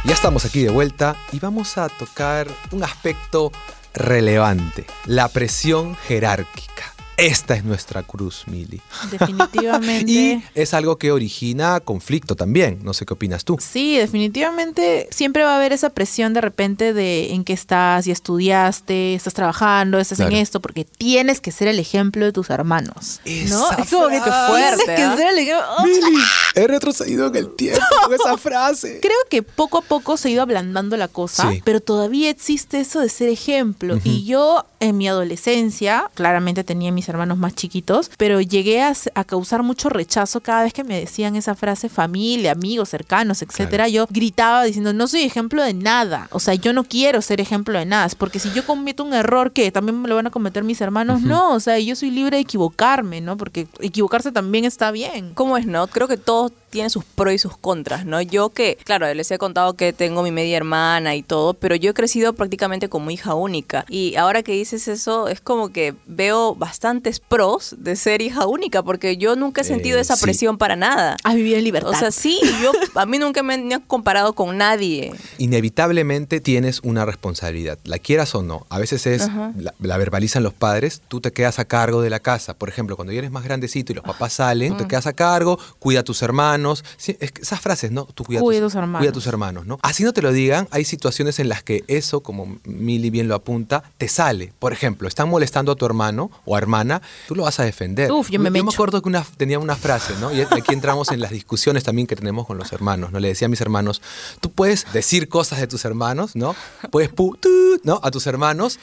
Ya 0.05 0.13
estamos 0.13 0.45
aquí 0.45 0.63
de 0.63 0.69
vuelta 0.69 1.17
y 1.33 1.39
vamos 1.39 1.77
a 1.77 1.89
tocar 1.89 2.47
un 2.71 2.85
aspecto 2.85 3.51
relevante, 3.93 4.85
la 5.05 5.27
presión 5.27 5.97
jerárquica. 5.97 6.96
Esta 7.17 7.55
es 7.55 7.63
nuestra 7.65 8.03
cruz, 8.03 8.43
Mili. 8.45 8.79
Definitivamente. 9.11 10.11
Y 10.11 10.43
es 10.53 10.73
algo 10.75 10.97
que 10.97 11.11
origina 11.11 11.79
conflicto 11.79 12.35
también. 12.35 12.79
No 12.83 12.93
sé 12.93 13.05
qué 13.07 13.13
opinas 13.15 13.43
tú. 13.43 13.57
Sí, 13.59 13.97
definitivamente 13.97 15.07
siempre 15.11 15.43
va 15.43 15.53
a 15.53 15.57
haber 15.57 15.73
esa 15.73 15.89
presión 15.89 16.33
de 16.33 16.41
repente 16.41 16.93
de 16.93 17.33
en 17.33 17.43
qué 17.43 17.53
estás, 17.53 18.05
ya 18.05 18.13
estudiaste, 18.13 19.15
estás 19.15 19.33
trabajando, 19.33 19.97
estás 19.99 20.17
Claro. 20.17 20.31
en 20.31 20.37
esto, 20.37 20.59
porque 20.61 20.85
tienes 20.85 21.41
que 21.41 21.51
ser 21.51 21.67
el 21.67 21.79
ejemplo 21.79 22.23
de 22.23 22.31
tus 22.31 22.49
hermanos. 22.51 23.19
Es 23.25 23.51
como 23.51 24.09
que 24.09 24.21
frase. 24.21 24.47
fuerte. 24.51 24.83
¿ah? 24.91 24.95
Tienes 24.95 25.11
que 25.11 25.17
ser 25.17 25.27
el 25.29 25.37
ejemplo. 25.39 25.67
Mili, 25.83 26.21
he 26.55 26.67
retrocedido 26.67 27.27
en 27.27 27.35
el 27.35 27.55
tiempo 27.55 27.81
con 28.03 28.13
esa 28.13 28.37
frase. 28.37 28.99
Creo 29.01 29.17
que 29.29 29.41
poco 29.43 29.79
a 29.79 29.81
poco 29.81 30.17
se 30.17 30.27
ha 30.27 30.31
ido 30.31 30.43
ablandando 30.43 30.95
la 30.97 31.07
cosa, 31.07 31.51
Sí. 31.51 31.61
pero 31.65 31.79
todavía 31.81 32.29
existe 32.29 32.79
eso 32.79 32.99
de 32.99 33.09
ser 33.09 33.29
ejemplo. 33.29 33.99
Y 34.03 34.23
yo 34.25 34.65
en 34.79 34.97
mi 34.97 35.07
adolescencia, 35.07 36.11
claramente 36.13 36.63
tenía 36.63 36.91
mis 36.91 37.06
hermanos 37.09 37.37
más 37.37 37.55
chiquitos, 37.55 38.11
pero 38.17 38.41
llegué 38.41 38.81
a, 38.81 38.93
a 39.15 39.23
causar 39.23 39.63
mucho 39.63 39.89
rechazo 39.89 40.41
cada 40.41 40.63
vez 40.63 40.73
que 40.73 40.83
me 40.83 40.99
decían 40.99 41.35
esa 41.35 41.55
frase 41.55 41.89
familia, 41.89 42.51
amigos, 42.51 42.89
cercanos, 42.89 43.41
etcétera. 43.41 43.85
Claro. 43.85 43.91
Yo 43.91 44.07
gritaba 44.09 44.63
diciendo, 44.63 44.93
no 44.93 45.07
soy 45.07 45.21
ejemplo 45.21 45.63
de 45.63 45.73
nada. 45.73 46.27
O 46.31 46.39
sea, 46.39 46.55
yo 46.55 46.73
no 46.73 46.83
quiero 46.83 47.21
ser 47.21 47.41
ejemplo 47.41 47.77
de 47.77 47.85
nada. 47.85 48.05
Es 48.05 48.15
porque 48.15 48.39
si 48.39 48.51
yo 48.51 48.65
cometo 48.65 49.03
un 49.03 49.13
error 49.13 49.51
que 49.51 49.71
también 49.71 50.01
me 50.01 50.07
lo 50.07 50.15
van 50.15 50.27
a 50.27 50.31
cometer 50.31 50.63
mis 50.63 50.81
hermanos, 50.81 51.21
no. 51.21 51.53
O 51.53 51.59
sea, 51.59 51.79
yo 51.79 51.95
soy 51.95 52.11
libre 52.11 52.37
de 52.37 52.41
equivocarme, 52.41 53.21
¿no? 53.21 53.37
Porque 53.37 53.67
equivocarse 53.79 54.31
también 54.31 54.65
está 54.65 54.91
bien. 54.91 55.33
¿Cómo 55.33 55.57
es, 55.57 55.65
no? 55.65 55.87
Creo 55.87 56.07
que 56.07 56.17
todo 56.17 56.51
tiene 56.69 56.89
sus 56.89 57.03
pros 57.05 57.33
y 57.33 57.37
sus 57.37 57.57
contras, 57.57 58.05
¿no? 58.05 58.21
Yo 58.21 58.49
que, 58.49 58.77
claro, 58.83 59.11
les 59.13 59.31
he 59.31 59.37
contado 59.37 59.73
que 59.75 59.93
tengo 59.93 60.21
mi 60.21 60.31
media 60.31 60.57
hermana 60.57 61.15
y 61.15 61.23
todo, 61.23 61.53
pero 61.53 61.75
yo 61.75 61.91
he 61.91 61.93
crecido 61.93 62.33
prácticamente 62.33 62.89
como 62.89 63.09
hija 63.09 63.35
única. 63.35 63.85
Y 63.87 64.15
ahora 64.15 64.43
que 64.43 64.51
dices 64.51 64.87
eso, 64.87 65.27
es 65.27 65.41
como 65.41 65.69
que 65.69 65.95
veo 66.05 66.55
bastantes 66.97 67.19
pros 67.19 67.75
de 67.77 67.95
ser 67.95 68.21
hija 68.21 68.45
única, 68.47 68.81
porque 68.83 69.17
yo 69.17 69.35
nunca 69.35 69.61
he 69.61 69.63
sentido 69.63 69.97
Eh, 69.97 70.01
esa 70.01 70.15
sí. 70.15 70.23
presión 70.23 70.57
para 70.57 70.75
nada. 70.75 71.15
Has 71.23 71.35
vivido 71.35 71.57
en 71.57 71.63
libertad. 71.63 71.91
O 71.91 71.95
sea, 71.95 72.11
sí, 72.11 72.39
yo 72.61 72.71
a 72.95 73.05
mí 73.05 73.17
nunca 73.19 73.43
me 73.43 73.53
han 73.53 73.81
comparado 73.81 74.33
con 74.33 74.57
nadie. 74.57 75.13
Inevitablemente 75.37 76.39
tienes 76.39 76.79
una 76.83 77.05
responsabilidad, 77.05 77.77
la 77.83 77.99
quieras 77.99 78.33
o 78.35 78.43
no. 78.43 78.65
A 78.69 78.79
veces 78.79 79.05
es, 79.07 79.27
la, 79.57 79.73
la 79.79 79.97
verbalizan 79.97 80.43
los 80.43 80.53
padres, 80.53 81.01
tú 81.07 81.19
te 81.21 81.31
quedas 81.33 81.59
a 81.59 81.65
cargo 81.65 82.01
de 82.01 82.09
la 82.09 82.19
casa. 82.19 82.53
Por 82.53 82.69
ejemplo, 82.69 82.95
cuando 82.95 83.11
ya 83.11 83.19
eres 83.19 83.31
más 83.31 83.43
grandecito 83.43 83.91
y 83.91 83.95
los 83.95 84.03
papás 84.03 84.33
salen, 84.33 84.73
Mm. 84.73 84.77
te 84.77 84.87
quedas 84.87 85.07
a 85.07 85.13
cargo, 85.13 85.57
cuida 85.79 86.01
a 86.01 86.03
tus 86.03 86.21
hermanos. 86.21 86.83
Sí, 86.97 87.15
es 87.19 87.31
que 87.31 87.41
esas 87.41 87.59
frases, 87.61 87.91
¿no? 87.91 88.05
Tú 88.05 88.23
cuida, 88.23 88.39
tus 88.41 88.75
hermanos. 88.75 88.99
Cuida 88.99 89.09
a 89.09 89.13
tus 89.13 89.27
hermanos, 89.27 89.65
¿no? 89.65 89.79
Así 89.81 90.03
no 90.03 90.13
te 90.13 90.21
lo 90.21 90.31
digan, 90.31 90.67
hay 90.71 90.83
situaciones 90.85 91.39
en 91.39 91.49
las 91.49 91.63
que 91.63 91.83
eso, 91.87 92.21
como 92.21 92.57
Mili 92.65 93.09
bien 93.09 93.27
lo 93.27 93.35
apunta, 93.35 93.83
te 93.97 94.07
sale. 94.07 94.53
por 94.59 94.73
ejemplo, 94.73 95.07
están 95.07 95.29
molestando 95.29 95.71
a 95.71 95.75
tu 95.75 95.85
hermano 95.85 96.29
o 96.45 96.57
hermana, 96.57 96.86
tú 97.27 97.35
lo 97.35 97.43
vas 97.43 97.59
a 97.59 97.63
defender. 97.63 98.11
Uf, 98.11 98.29
yo 98.29 98.39
me 98.39 98.49
me 98.49 98.63
mecho. 98.63 98.73
acuerdo 98.75 99.01
que 99.01 99.09
una, 99.09 99.23
tenía 99.37 99.59
una 99.59 99.75
frase, 99.75 100.13
¿no? 100.19 100.31
Y 100.31 100.41
aquí 100.41 100.73
entramos 100.73 101.11
en 101.11 101.19
las 101.19 101.31
discusiones 101.31 101.83
también 101.83 102.07
que 102.07 102.15
tenemos 102.15 102.45
con 102.47 102.57
los 102.57 102.71
hermanos, 102.71 103.11
¿no? 103.11 103.19
Le 103.19 103.29
decía 103.29 103.45
a 103.45 103.49
mis 103.49 103.61
hermanos, 103.61 104.01
tú 104.39 104.51
puedes 104.51 104.85
decir 104.93 105.29
cosas 105.29 105.59
de 105.59 105.67
tus 105.67 105.85
hermanos, 105.85 106.35
¿no? 106.35 106.55
Puedes 106.91 107.09
pu, 107.09 107.37
¿no? 107.83 107.99
A 108.03 108.11
tus 108.11 108.27
hermanos, 108.27 108.79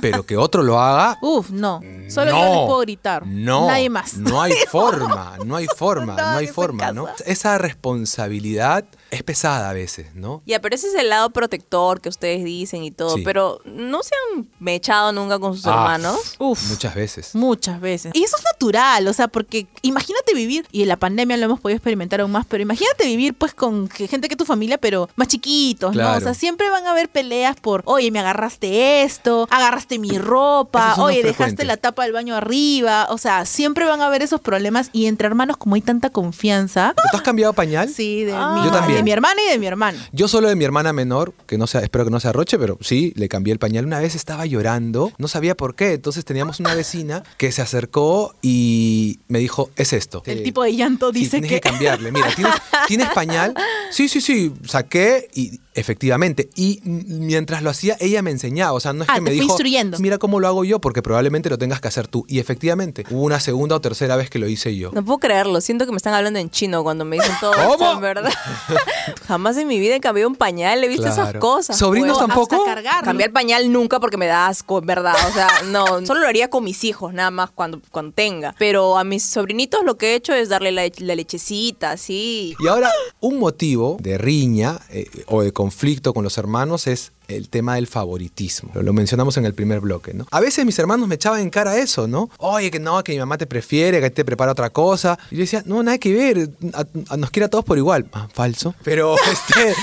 pero 0.00 0.24
que 0.26 0.36
otro 0.36 0.62
lo 0.62 0.80
haga. 0.80 1.18
Uf, 1.22 1.50
no. 1.50 1.80
Solo 2.08 2.32
no, 2.32 2.38
yo 2.38 2.44
les 2.54 2.66
puedo 2.66 2.80
gritar. 2.80 3.26
No. 3.26 3.66
Nadie 3.68 3.90
más. 3.90 4.14
No 4.14 4.42
hay 4.42 4.52
forma, 4.70 5.36
no 5.44 5.56
hay 5.56 5.66
forma, 5.76 6.14
No, 6.16 6.32
no 6.32 6.38
hay 6.38 6.46
forma, 6.46 6.92
¿no? 6.92 7.08
Esa 7.26 7.58
responsabilidad 7.58 8.84
es 9.14 9.22
pesada 9.22 9.70
a 9.70 9.72
veces, 9.72 10.14
¿no? 10.14 10.42
Ya, 10.46 10.60
pero 10.60 10.74
ese 10.74 10.88
es 10.88 10.94
el 10.94 11.08
lado 11.08 11.30
protector 11.30 12.00
que 12.00 12.08
ustedes 12.08 12.44
dicen 12.44 12.82
y 12.84 12.90
todo. 12.90 13.16
Sí. 13.16 13.22
Pero 13.24 13.60
no 13.64 14.02
se 14.02 14.10
han 14.34 14.48
mechado 14.58 15.12
nunca 15.12 15.38
con 15.38 15.54
sus 15.54 15.66
Ah, 15.66 15.70
hermanos. 15.72 16.34
Uf. 16.38 16.68
Muchas 16.68 16.94
veces. 16.94 17.34
Muchas 17.34 17.80
veces. 17.80 18.12
Y 18.14 18.22
eso 18.24 18.36
es 18.36 18.44
natural, 18.52 19.06
o 19.08 19.12
sea, 19.12 19.28
porque 19.28 19.66
imagínate 19.82 20.34
vivir, 20.34 20.66
y 20.72 20.82
en 20.82 20.88
la 20.88 20.96
pandemia 20.96 21.36
lo 21.36 21.44
hemos 21.46 21.60
podido 21.60 21.76
experimentar 21.76 22.20
aún 22.20 22.30
más, 22.32 22.46
pero 22.46 22.62
imagínate 22.62 23.06
vivir 23.06 23.34
pues 23.34 23.54
con 23.54 23.88
gente 23.90 24.28
que 24.28 24.34
es 24.34 24.38
tu 24.38 24.44
familia, 24.44 24.78
pero 24.78 25.08
más 25.16 25.28
chiquitos, 25.28 25.94
¿no? 25.94 26.12
O 26.14 26.20
sea, 26.20 26.34
siempre 26.34 26.68
van 26.70 26.86
a 26.86 26.90
haber 26.92 27.08
peleas 27.08 27.56
por, 27.60 27.82
oye, 27.86 28.10
me 28.10 28.18
agarraste 28.20 29.02
esto, 29.02 29.46
agarraste 29.50 29.98
mi 29.98 30.18
ropa, 30.18 30.94
oye, 30.98 31.22
dejaste 31.22 31.64
la 31.64 31.76
tapa 31.76 32.04
del 32.04 32.12
baño 32.12 32.34
arriba, 32.34 33.06
o 33.10 33.18
sea, 33.18 33.44
siempre 33.46 33.84
van 33.86 34.00
a 34.00 34.06
haber 34.06 34.22
esos 34.22 34.40
problemas 34.40 34.90
y 34.92 35.06
entre 35.06 35.26
hermanos 35.26 35.56
como 35.56 35.74
hay 35.74 35.80
tanta 35.82 36.10
confianza, 36.10 36.94
¿Tú 37.10 37.16
has 37.16 37.22
cambiado 37.22 37.52
pañal? 37.52 37.88
sí, 37.88 38.24
de, 38.24 38.32
Ah. 38.34 38.54
mi, 38.58 38.64
Yo 38.64 38.70
también. 38.72 39.03
De 39.04 39.10
mi 39.10 39.12
hermana 39.12 39.40
y 39.46 39.50
de 39.52 39.58
mi 39.58 39.66
hermano. 39.66 39.98
Yo 40.12 40.28
solo 40.28 40.48
de 40.48 40.56
mi 40.56 40.64
hermana 40.64 40.92
menor, 40.92 41.34
que 41.46 41.58
no 41.58 41.66
sea, 41.66 41.80
espero 41.80 42.04
que 42.04 42.10
no 42.10 42.20
se 42.20 42.28
arroche, 42.28 42.58
pero 42.58 42.78
sí, 42.80 43.12
le 43.16 43.28
cambié 43.28 43.52
el 43.52 43.58
pañal. 43.58 43.84
Una 43.86 44.00
vez 44.00 44.14
estaba 44.14 44.46
llorando, 44.46 45.12
no 45.18 45.28
sabía 45.28 45.54
por 45.56 45.74
qué. 45.74 45.92
Entonces 45.92 46.24
teníamos 46.24 46.60
una 46.60 46.74
vecina 46.74 47.22
que 47.38 47.52
se 47.52 47.62
acercó 47.62 48.34
y 48.42 49.18
me 49.28 49.38
dijo, 49.38 49.70
es 49.76 49.92
esto. 49.92 50.22
El 50.26 50.38
Eh, 50.38 50.42
tipo 50.42 50.62
de 50.62 50.74
llanto 50.74 51.12
sí, 51.12 51.20
dice 51.20 51.30
tienes 51.40 51.50
que... 51.50 51.60
que 51.60 51.70
cambiarle. 51.70 52.10
Mira, 52.12 52.28
¿tienes, 52.34 52.54
¿tienes 52.88 53.08
pañal? 53.10 53.54
Sí, 53.90 54.08
sí, 54.08 54.20
sí. 54.20 54.52
Saqué 54.66 55.28
y 55.34 55.60
efectivamente. 55.74 56.48
Y 56.54 56.80
mientras 56.84 57.62
lo 57.62 57.70
hacía, 57.70 57.96
ella 58.00 58.22
me 58.22 58.30
enseñaba. 58.30 58.72
O 58.72 58.80
sea, 58.80 58.92
no 58.92 59.02
es 59.04 59.08
Ah, 59.10 59.16
que 59.16 59.20
me 59.20 59.30
dijo, 59.32 59.44
instruyendo. 59.44 59.98
mira 59.98 60.18
cómo 60.18 60.40
lo 60.40 60.48
hago 60.48 60.64
yo, 60.64 60.80
porque 60.80 61.02
probablemente 61.02 61.50
lo 61.50 61.58
tengas 61.58 61.80
que 61.80 61.88
hacer 61.88 62.08
tú. 62.08 62.24
Y 62.28 62.38
efectivamente, 62.38 63.04
hubo 63.10 63.22
una 63.22 63.40
segunda 63.40 63.76
o 63.76 63.80
tercera 63.80 64.16
vez 64.16 64.30
que 64.30 64.38
lo 64.38 64.48
hice 64.48 64.76
yo. 64.76 64.90
No 64.92 65.04
puedo 65.04 65.18
creerlo. 65.18 65.60
Siento 65.60 65.84
que 65.86 65.90
me 65.92 65.96
están 65.96 66.14
hablando 66.14 66.38
en 66.38 66.50
chino 66.50 66.82
cuando 66.82 67.04
me 67.04 67.16
dicen 67.16 67.34
todo 67.40 67.52
¿Cómo? 67.52 67.72
esto, 67.74 67.92
en 67.92 68.00
verdad. 68.00 68.32
Jamás 69.28 69.56
en 69.56 69.68
mi 69.68 69.78
vida 69.78 69.96
he 69.96 70.00
cambiado 70.00 70.28
un 70.28 70.36
pañal, 70.36 70.82
he 70.84 70.88
visto 70.88 71.06
esas 71.06 71.34
cosas. 71.34 71.78
¿Sobrinos 71.78 72.18
pues. 72.18 72.28
tampoco? 72.28 72.64
Cambiar 73.02 73.32
pañal 73.32 73.70
nunca 73.72 74.00
porque 74.00 74.16
me 74.16 74.26
da 74.26 74.46
asco, 74.46 74.78
en 74.78 74.86
verdad. 74.86 75.14
O 75.28 75.32
sea, 75.32 75.48
no, 75.66 75.84
solo 76.06 76.20
lo 76.20 76.26
haría 76.26 76.48
con 76.50 76.64
mis 76.64 76.84
hijos, 76.84 77.12
nada 77.12 77.30
más 77.30 77.50
cuando, 77.50 77.80
cuando 77.90 78.12
tenga. 78.12 78.54
Pero 78.58 78.96
a 78.98 79.04
mis 79.04 79.24
sobrinitos 79.24 79.84
lo 79.84 79.96
que 79.96 80.12
he 80.12 80.14
hecho 80.14 80.34
es 80.34 80.48
darle 80.48 80.72
la, 80.72 80.82
la 80.98 81.14
lechecita, 81.14 81.92
así. 81.92 82.54
Y 82.58 82.68
ahora, 82.68 82.90
un 83.20 83.38
motivo 83.38 83.96
de 84.00 84.18
riña 84.18 84.78
eh, 84.90 85.06
o 85.26 85.42
de 85.42 85.52
conflicto 85.64 86.12
con 86.12 86.24
los 86.24 86.36
hermanos 86.36 86.86
es 86.86 87.10
el 87.26 87.48
tema 87.48 87.76
del 87.76 87.86
favoritismo. 87.86 88.70
Lo, 88.74 88.92
mencionamos 88.92 89.36
en 89.38 89.46
el 89.46 89.54
primer 89.54 89.80
bloque, 89.80 90.12
¿no? 90.12 90.26
A 90.30 90.40
veces 90.40 90.66
mis 90.66 90.78
hermanos 90.78 91.08
me 91.08 91.14
echaban 91.14 91.40
en 91.40 91.48
cara 91.48 91.78
eso, 91.78 92.06
¿no? 92.06 92.28
Oye, 92.36 92.70
que 92.70 92.78
no, 92.78 93.02
que 93.02 93.12
mi 93.12 93.18
mamá 93.18 93.38
te 93.38 93.46
prefiere, 93.46 93.98
que 94.02 94.10
te 94.10 94.26
prepara 94.26 94.52
otra 94.52 94.68
cosa. 94.68 95.18
Y 95.30 95.36
yo 95.36 95.40
decía, 95.40 95.62
no, 95.64 95.82
nada 95.82 95.96
que 95.96 96.12
ver, 96.12 96.50
a- 96.74 96.84
a- 97.08 97.16
nos 97.16 97.30
quiere 97.30 97.46
a 97.46 97.48
todos 97.48 97.64
por 97.64 97.78
igual. 97.78 98.06
Ah, 98.12 98.28
falso. 98.30 98.74
Pero, 98.84 99.16
este... 99.32 99.74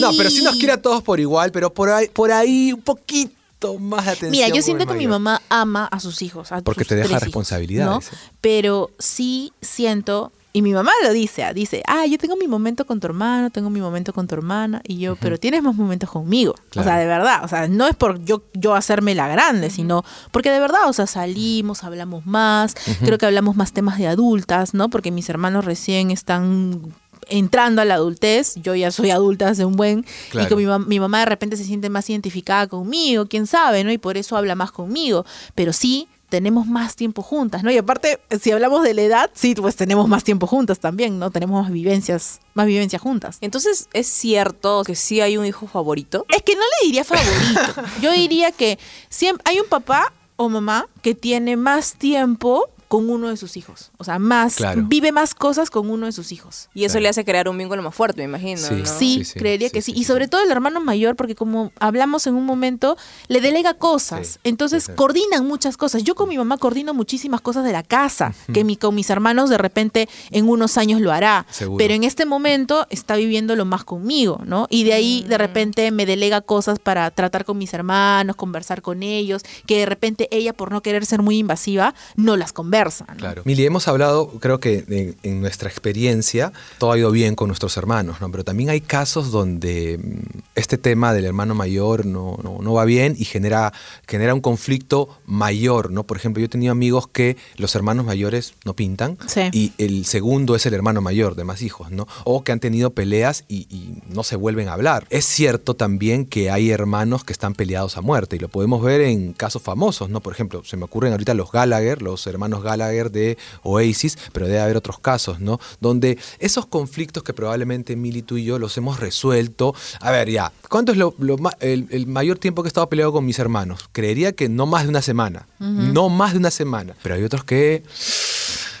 No, 0.00 0.10
pero 0.16 0.30
sí 0.30 0.42
nos 0.42 0.56
quiere 0.56 0.72
a 0.72 0.80
todos 0.80 1.02
por 1.02 1.20
igual, 1.20 1.52
pero 1.52 1.70
por 1.74 1.90
ahí, 1.90 2.08
por 2.08 2.32
ahí 2.32 2.72
un 2.72 2.80
poquito 2.80 3.78
más 3.78 4.06
atención. 4.08 4.30
Mira, 4.30 4.48
yo 4.48 4.62
siento 4.62 4.86
que 4.86 4.94
mi 4.94 5.06
mamá 5.06 5.42
ama 5.50 5.84
a 5.92 6.00
sus 6.00 6.22
hijos. 6.22 6.50
A 6.52 6.62
Porque 6.62 6.84
sus 6.84 6.88
te 6.88 6.96
deja 6.96 7.18
responsabilidades, 7.18 8.10
¿no? 8.10 8.16
¿eh? 8.16 8.20
Pero 8.40 8.90
sí 8.98 9.52
siento, 9.60 10.32
y 10.54 10.60
mi 10.62 10.72
mamá 10.74 10.92
lo 11.02 11.12
dice, 11.12 11.44
ah, 11.44 11.54
dice, 11.54 11.82
ah, 11.86 12.04
yo 12.06 12.18
tengo 12.18 12.36
mi 12.36 12.46
momento 12.46 12.84
con 12.86 13.00
tu 13.00 13.06
hermano, 13.06 13.48
tengo 13.50 13.70
mi 13.70 13.80
momento 13.80 14.12
con 14.12 14.26
tu 14.28 14.34
hermana, 14.34 14.82
y 14.86 14.98
yo, 14.98 15.16
pero 15.16 15.38
tienes 15.38 15.62
más 15.62 15.74
momentos 15.74 16.10
conmigo. 16.10 16.54
O 16.76 16.82
sea, 16.82 16.98
de 16.98 17.06
verdad, 17.06 17.42
o 17.44 17.48
sea, 17.48 17.68
no 17.68 17.88
es 17.88 17.96
por 17.96 18.22
yo, 18.24 18.42
yo 18.52 18.74
hacerme 18.74 19.14
la 19.14 19.28
grande, 19.28 19.70
sino 19.70 20.04
porque 20.30 20.50
de 20.50 20.60
verdad, 20.60 20.88
o 20.88 20.92
sea, 20.92 21.06
salimos, 21.06 21.84
hablamos 21.84 22.26
más, 22.26 22.74
creo 23.00 23.16
que 23.16 23.24
hablamos 23.26 23.56
más 23.56 23.72
temas 23.72 23.96
de 23.98 24.06
adultas, 24.08 24.74
¿no? 24.74 24.90
Porque 24.90 25.10
mis 25.10 25.28
hermanos 25.30 25.64
recién 25.64 26.10
están 26.10 26.82
entrando 27.28 27.80
a 27.80 27.84
la 27.84 27.94
adultez, 27.94 28.56
yo 28.56 28.74
ya 28.74 28.90
soy 28.90 29.10
adulta 29.10 29.48
hace 29.48 29.64
un 29.64 29.76
buen, 29.76 30.00
y 30.00 30.30
Claro. 30.32 30.48
que 30.48 30.56
mi, 30.56 30.66
mi 30.86 31.00
mamá 31.00 31.20
de 31.20 31.26
repente 31.26 31.56
se 31.56 31.64
siente 31.64 31.88
más 31.88 32.10
identificada 32.10 32.66
conmigo, 32.66 33.26
quién 33.26 33.46
sabe, 33.46 33.84
¿no? 33.84 33.92
Y 33.92 33.96
por 33.98 34.16
eso 34.18 34.36
habla 34.36 34.54
más 34.54 34.72
conmigo, 34.72 35.24
pero 35.54 35.72
sí 35.72 36.08
tenemos 36.32 36.66
más 36.66 36.96
tiempo 36.96 37.20
juntas, 37.20 37.62
¿no? 37.62 37.70
Y 37.70 37.76
aparte, 37.76 38.18
si 38.40 38.52
hablamos 38.52 38.82
de 38.84 38.94
la 38.94 39.02
edad, 39.02 39.30
sí, 39.34 39.54
pues 39.54 39.76
tenemos 39.76 40.08
más 40.08 40.24
tiempo 40.24 40.46
juntas 40.46 40.80
también, 40.80 41.18
¿no? 41.18 41.30
Tenemos 41.30 41.62
más 41.62 41.70
vivencias, 41.70 42.40
más 42.54 42.64
vivencias 42.64 43.02
juntas. 43.02 43.36
Entonces, 43.42 43.90
¿es 43.92 44.06
cierto 44.06 44.82
que 44.82 44.96
sí 44.96 45.20
hay 45.20 45.36
un 45.36 45.44
hijo 45.44 45.66
favorito? 45.66 46.24
Es 46.34 46.42
que 46.42 46.54
no 46.54 46.62
le 46.62 46.86
diría 46.86 47.04
favorito. 47.04 47.82
Yo 48.00 48.12
diría 48.12 48.50
que 48.50 48.78
siempre 49.10 49.42
hay 49.44 49.60
un 49.60 49.68
papá 49.68 50.14
o 50.36 50.48
mamá 50.48 50.88
que 51.02 51.14
tiene 51.14 51.58
más 51.58 51.96
tiempo 51.96 52.70
con 52.92 53.08
uno 53.08 53.30
de 53.30 53.38
sus 53.38 53.56
hijos. 53.56 53.90
O 53.96 54.04
sea, 54.04 54.18
más, 54.18 54.56
Claro. 54.56 54.82
vive 54.86 55.12
más 55.12 55.34
cosas 55.34 55.70
con 55.70 55.88
uno 55.88 56.04
de 56.04 56.12
sus 56.12 56.30
hijos. 56.30 56.68
Y 56.74 56.84
eso 56.84 56.92
Claro. 56.92 57.02
le 57.04 57.08
hace 57.08 57.24
crear 57.24 57.48
un 57.48 57.56
vínculo 57.56 57.80
más 57.82 57.94
fuerte, 57.94 58.18
me 58.20 58.24
imagino. 58.24 58.58
Sí. 58.60 58.74
¿no? 58.74 58.84
Sí, 58.84 58.92
Sí, 59.16 59.24
sí, 59.24 59.38
creería 59.38 59.68
sí, 59.68 59.72
que 59.72 59.80
sí, 59.80 59.92
sí. 59.94 59.98
Y 59.98 60.04
sobre 60.04 60.28
todo 60.28 60.42
el 60.42 60.50
hermano 60.50 60.78
mayor, 60.78 61.16
porque 61.16 61.34
como 61.34 61.72
hablamos 61.80 62.26
en 62.26 62.34
un 62.34 62.44
momento, 62.44 62.98
le 63.28 63.40
delega 63.40 63.72
cosas. 63.72 64.26
Sí, 64.34 64.38
Entonces 64.44 64.90
coordinan 64.94 65.46
muchas 65.46 65.78
cosas. 65.78 66.04
Yo 66.04 66.14
con 66.14 66.28
mi 66.28 66.36
mamá 66.36 66.58
coordino 66.58 66.92
muchísimas 66.92 67.40
cosas 67.40 67.64
de 67.64 67.72
la 67.72 67.82
casa, 67.82 68.34
que 68.52 68.62
mi, 68.62 68.76
con 68.76 68.94
mis 68.94 69.08
hermanos 69.08 69.48
de 69.48 69.56
repente 69.56 70.06
en 70.30 70.46
unos 70.46 70.76
años 70.76 71.00
lo 71.00 71.12
hará. 71.12 71.46
Seguro. 71.50 71.78
Pero 71.78 71.94
en 71.94 72.04
este 72.04 72.26
momento 72.26 72.86
está 72.90 73.16
viviéndolo 73.16 73.64
más 73.64 73.84
conmigo, 73.84 74.42
¿no? 74.44 74.66
Y 74.68 74.84
de 74.84 74.92
ahí 74.92 75.24
de 75.26 75.38
repente 75.38 75.90
me 75.92 76.04
delega 76.04 76.42
cosas 76.42 76.78
para 76.78 77.10
tratar 77.10 77.46
con 77.46 77.56
mis 77.56 77.72
hermanos, 77.72 78.36
conversar 78.36 78.82
con 78.82 79.02
ellos, 79.02 79.40
que 79.66 79.78
de 79.78 79.86
repente 79.86 80.28
ella 80.30 80.52
por 80.52 80.70
no 80.72 80.82
querer 80.82 81.06
ser 81.06 81.22
muy 81.22 81.38
invasiva, 81.38 81.94
no 82.16 82.36
las 82.36 82.52
conversa. 82.52 82.81
¿No? 82.90 83.16
Claro. 83.16 83.42
Mili, 83.44 83.64
hemos 83.64 83.88
hablado, 83.88 84.28
creo 84.40 84.60
que 84.60 84.84
en, 84.88 85.16
en 85.22 85.40
nuestra 85.40 85.68
experiencia, 85.68 86.52
todo 86.78 86.92
ha 86.92 86.98
ido 86.98 87.10
bien 87.10 87.34
con 87.34 87.48
nuestros 87.48 87.76
hermanos, 87.76 88.20
¿no? 88.20 88.30
Pero 88.30 88.44
también 88.44 88.70
hay 88.70 88.80
casos 88.80 89.30
donde 89.30 89.98
mm, 89.98 90.38
este 90.54 90.78
tema 90.78 91.12
del 91.12 91.24
hermano 91.24 91.54
mayor 91.54 92.04
no, 92.06 92.38
no, 92.42 92.58
no 92.60 92.72
va 92.72 92.84
bien 92.84 93.14
y 93.18 93.24
genera, 93.24 93.72
genera 94.08 94.34
un 94.34 94.40
conflicto 94.40 95.08
mayor, 95.26 95.90
¿no? 95.90 96.04
Por 96.04 96.16
ejemplo, 96.16 96.40
yo 96.40 96.46
he 96.46 96.48
tenido 96.48 96.72
amigos 96.72 97.08
que 97.08 97.36
los 97.56 97.74
hermanos 97.74 98.04
mayores 98.06 98.54
no 98.64 98.74
pintan 98.74 99.16
Sí. 99.26 99.42
y 99.52 99.72
el 99.78 100.04
segundo 100.04 100.54
es 100.56 100.66
el 100.66 100.74
hermano 100.74 101.00
mayor 101.00 101.34
de 101.34 101.44
más 101.44 101.62
hijos, 101.62 101.90
¿no? 101.90 102.06
O 102.24 102.42
que 102.44 102.52
han 102.52 102.60
tenido 102.60 102.90
peleas 102.90 103.44
y, 103.48 103.66
y 103.70 104.02
no 104.08 104.22
se 104.22 104.36
vuelven 104.36 104.68
a 104.68 104.72
hablar. 104.74 105.06
Es 105.10 105.24
cierto 105.24 105.74
también 105.74 106.26
que 106.26 106.50
hay 106.50 106.70
hermanos 106.70 107.24
que 107.24 107.32
están 107.32 107.54
peleados 107.54 107.96
a 107.96 108.00
muerte 108.00 108.36
y 108.36 108.38
lo 108.38 108.48
podemos 108.48 108.82
ver 108.82 109.00
en 109.02 109.32
casos 109.32 109.62
famosos, 109.62 110.10
¿no? 110.10 110.20
Por 110.20 110.32
ejemplo, 110.32 110.62
se 110.64 110.76
me 110.76 110.84
ocurren 110.84 111.12
ahorita 111.12 111.34
los 111.34 111.50
Gallagher, 111.52 112.02
los 112.02 112.26
hermanos 112.26 112.62
Gallagher 112.62 112.71
de 112.76 113.36
Oasis, 113.62 114.18
pero 114.32 114.46
debe 114.46 114.60
haber 114.60 114.76
otros 114.76 114.98
casos, 114.98 115.40
¿no? 115.40 115.60
Donde 115.80 116.18
esos 116.38 116.66
conflictos 116.66 117.22
que 117.22 117.32
probablemente 117.32 117.96
Mili 117.96 118.22
tú 118.22 118.36
y 118.36 118.44
yo 118.44 118.58
los 118.58 118.76
hemos 118.76 119.00
resuelto. 119.00 119.74
A 120.00 120.10
ver, 120.10 120.30
ya, 120.30 120.52
¿cuánto 120.68 120.92
es 120.92 120.98
lo, 120.98 121.14
lo 121.18 121.36
ma- 121.38 121.52
el, 121.60 121.86
el 121.90 122.06
mayor 122.06 122.38
tiempo 122.38 122.62
que 122.62 122.68
he 122.68 122.70
estado 122.70 122.88
peleado 122.88 123.12
con 123.12 123.24
mis 123.24 123.38
hermanos? 123.38 123.88
Creería 123.92 124.32
que 124.32 124.48
no 124.48 124.66
más 124.66 124.84
de 124.84 124.88
una 124.88 125.02
semana. 125.02 125.46
No 125.58 126.08
más 126.08 126.32
de 126.32 126.38
una 126.38 126.50
semana. 126.50 126.94
Pero 127.02 127.14
hay 127.14 127.22
otros 127.22 127.44
que 127.44 127.82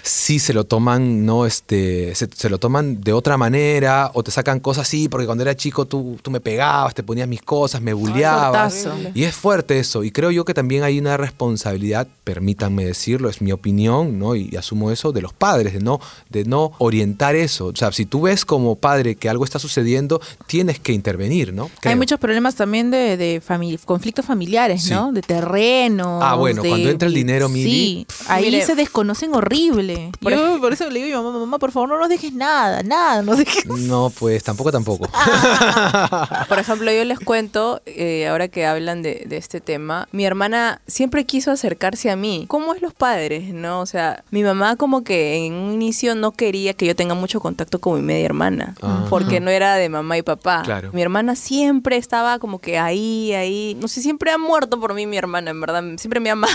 sí 0.02 0.38
se 0.38 0.52
lo 0.52 0.64
toman, 0.64 1.24
no, 1.24 1.46
este, 1.46 2.14
se, 2.14 2.28
se 2.34 2.50
lo 2.50 2.58
toman 2.58 3.00
de 3.02 3.12
otra 3.12 3.36
manera 3.36 4.10
o 4.14 4.22
te 4.22 4.30
sacan 4.30 4.60
cosas 4.60 4.88
así, 4.88 5.08
porque 5.08 5.26
cuando 5.26 5.42
era 5.42 5.56
chico 5.56 5.86
tú, 5.86 6.18
tú 6.22 6.30
me 6.30 6.40
pegabas, 6.40 6.94
te 6.94 7.02
ponías 7.02 7.28
mis 7.28 7.42
cosas, 7.42 7.80
me 7.80 7.92
bulleabas. 7.92 8.86
y 9.14 9.24
es 9.24 9.34
fuerte 9.34 9.78
eso. 9.78 10.02
Y 10.04 10.10
creo 10.10 10.30
yo 10.30 10.44
que 10.44 10.54
también 10.54 10.82
hay 10.82 10.98
una 10.98 11.16
responsabilidad, 11.16 12.06
permítanme 12.24 12.84
decirlo, 12.84 13.28
es 13.28 13.40
mi 13.40 13.52
opinión, 13.52 14.18
¿no? 14.18 14.34
Y, 14.34 14.56
asumo 14.56 14.90
eso, 14.90 15.12
de 15.12 15.22
los 15.22 15.32
padres, 15.32 15.72
de 15.74 15.80
no, 15.80 16.00
de 16.30 16.44
no 16.44 16.72
orientar 16.78 17.34
eso. 17.36 17.66
O 17.66 17.76
sea, 17.76 17.92
si 17.92 18.04
tú 18.06 18.22
ves 18.22 18.44
como 18.44 18.76
padre 18.76 19.14
que 19.16 19.28
algo 19.28 19.44
está 19.44 19.58
sucediendo, 19.58 20.20
tienes 20.46 20.78
que 20.80 20.92
intervenir, 20.92 21.52
¿no? 21.52 21.70
Hay 21.84 21.96
muchos 21.96 22.18
problemas 22.18 22.54
también 22.54 22.90
de, 22.90 23.16
de 23.16 23.40
fami- 23.42 23.78
conflictos 23.84 24.24
familiares, 24.26 24.82
Sí. 24.82 24.90
¿no? 24.90 25.12
De 25.12 25.22
terreno. 25.22 26.18
Ah, 26.22 26.34
bueno, 26.34 26.62
cuando 26.64 26.88
entra 26.88 27.06
el 27.08 27.14
dinero, 27.14 27.48
Mili, 27.48 27.70
Sí, 27.70 28.06
ahí 28.28 28.44
Mire. 28.46 28.64
se 28.66 28.74
desconocen 28.74 29.34
horrible. 29.34 29.91
Horrible. 30.22 30.36
Yo 30.54 30.60
por 30.60 30.72
eso 30.72 30.88
le 30.90 31.02
digo 31.04 31.18
a 31.18 31.20
mi 31.22 31.26
mamá, 31.28 31.38
mamá, 31.40 31.58
por 31.58 31.72
favor, 31.72 31.88
no 31.88 31.98
nos 31.98 32.08
dejes 32.08 32.32
nada, 32.32 32.82
nada, 32.82 33.22
no 33.22 33.36
dejes. 33.36 33.66
No, 33.66 34.10
pues 34.18 34.42
tampoco, 34.44 34.70
tampoco. 34.72 35.08
Por 36.48 36.58
ejemplo, 36.58 36.90
yo 36.92 37.04
les 37.04 37.18
cuento, 37.20 37.80
eh, 37.86 38.26
ahora 38.28 38.48
que 38.48 38.66
hablan 38.66 39.02
de, 39.02 39.24
de 39.26 39.36
este 39.36 39.60
tema, 39.60 40.08
mi 40.12 40.24
hermana 40.24 40.80
siempre 40.86 41.24
quiso 41.24 41.50
acercarse 41.50 42.10
a 42.10 42.16
mí. 42.16 42.44
¿Cómo 42.48 42.74
es 42.74 42.82
los 42.82 42.94
padres, 42.94 43.52
no? 43.54 43.80
O 43.80 43.86
sea, 43.86 44.24
mi 44.30 44.42
mamá 44.42 44.76
como 44.76 45.02
que 45.04 45.46
en 45.46 45.54
un 45.54 45.72
inicio 45.74 46.14
no 46.14 46.32
quería 46.32 46.74
que 46.74 46.86
yo 46.86 46.96
tenga 46.96 47.14
mucho 47.14 47.40
contacto 47.40 47.80
con 47.80 47.96
mi 47.96 48.02
media 48.02 48.26
hermana, 48.26 48.74
Ah. 48.82 49.06
porque 49.08 49.40
no 49.40 49.50
era 49.50 49.74
de 49.76 49.88
mamá 49.88 50.18
y 50.18 50.22
papá. 50.22 50.62
Claro. 50.64 50.90
Mi 50.92 51.02
hermana 51.02 51.36
siempre 51.36 51.96
estaba 51.96 52.38
como 52.38 52.58
que 52.58 52.78
ahí, 52.78 53.32
ahí. 53.32 53.76
No 53.80 53.88
sé, 53.88 54.00
siempre 54.02 54.30
ha 54.30 54.38
muerto 54.38 54.78
por 54.80 54.94
mí 54.94 55.06
mi 55.06 55.16
hermana, 55.16 55.50
en 55.50 55.60
verdad. 55.60 55.82
Siempre 55.96 56.20
me 56.20 56.30
ha 56.30 56.32
amado. 56.34 56.52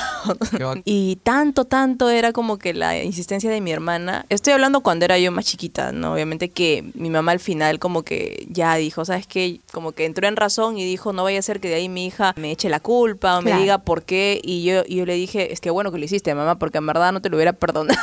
Y 0.86 1.17
tanto, 1.24 1.65
tanto 1.65 2.10
era 2.10 2.32
como 2.34 2.58
que 2.58 2.74
la 2.74 3.01
insistencia 3.03 3.26
de 3.27 3.62
mi 3.62 3.72
hermana. 3.72 4.25
Estoy 4.29 4.53
hablando 4.53 4.81
cuando 4.81 5.05
era 5.05 5.19
yo 5.19 5.31
más 5.31 5.46
chiquita, 5.46 5.91
¿no? 5.91 6.13
Obviamente 6.13 6.50
que 6.50 6.86
mi 6.93 7.10
mamá 7.10 7.34
al 7.34 7.39
final 7.39 7.77
como 7.77 8.03
que 8.03 8.48
ya 8.50 8.75
dijo, 8.75 9.03
¿sabes 9.03 9.27
qué? 9.27 9.60
Como 9.72 9.91
que 9.91 10.05
entró 10.05 10.27
en 10.27 10.38
razón 10.38 10.77
y 10.77 10.86
dijo, 10.86 11.13
no 11.13 11.24
vaya 11.24 11.39
a 11.39 11.41
ser 11.41 11.60
que 11.60 11.67
de 11.67 11.75
ahí 11.75 11.89
mi 11.89 12.07
hija 12.07 12.34
me 12.38 12.51
eche 12.51 12.69
la 12.69 12.79
culpa 12.79 13.38
o 13.38 13.41
me 13.41 13.53
diga 13.60 13.79
por 13.79 14.03
qué. 14.03 14.39
Y 14.43 14.63
yo, 14.63 14.84
y 14.88 14.96
yo 14.96 15.05
le 15.05 15.13
dije, 15.13 15.51
es 15.51 15.60
que 15.60 15.69
bueno 15.69 15.91
que 15.91 15.98
lo 15.98 16.05
hiciste, 16.05 16.34
mamá, 16.34 16.57
porque 16.57 16.77
en 16.77 16.88
verdad 16.88 17.12
no 17.12 17.22
te 17.22 17.29
lo 17.29 17.36
hubiera 17.36 17.53
perdonado. 17.53 18.00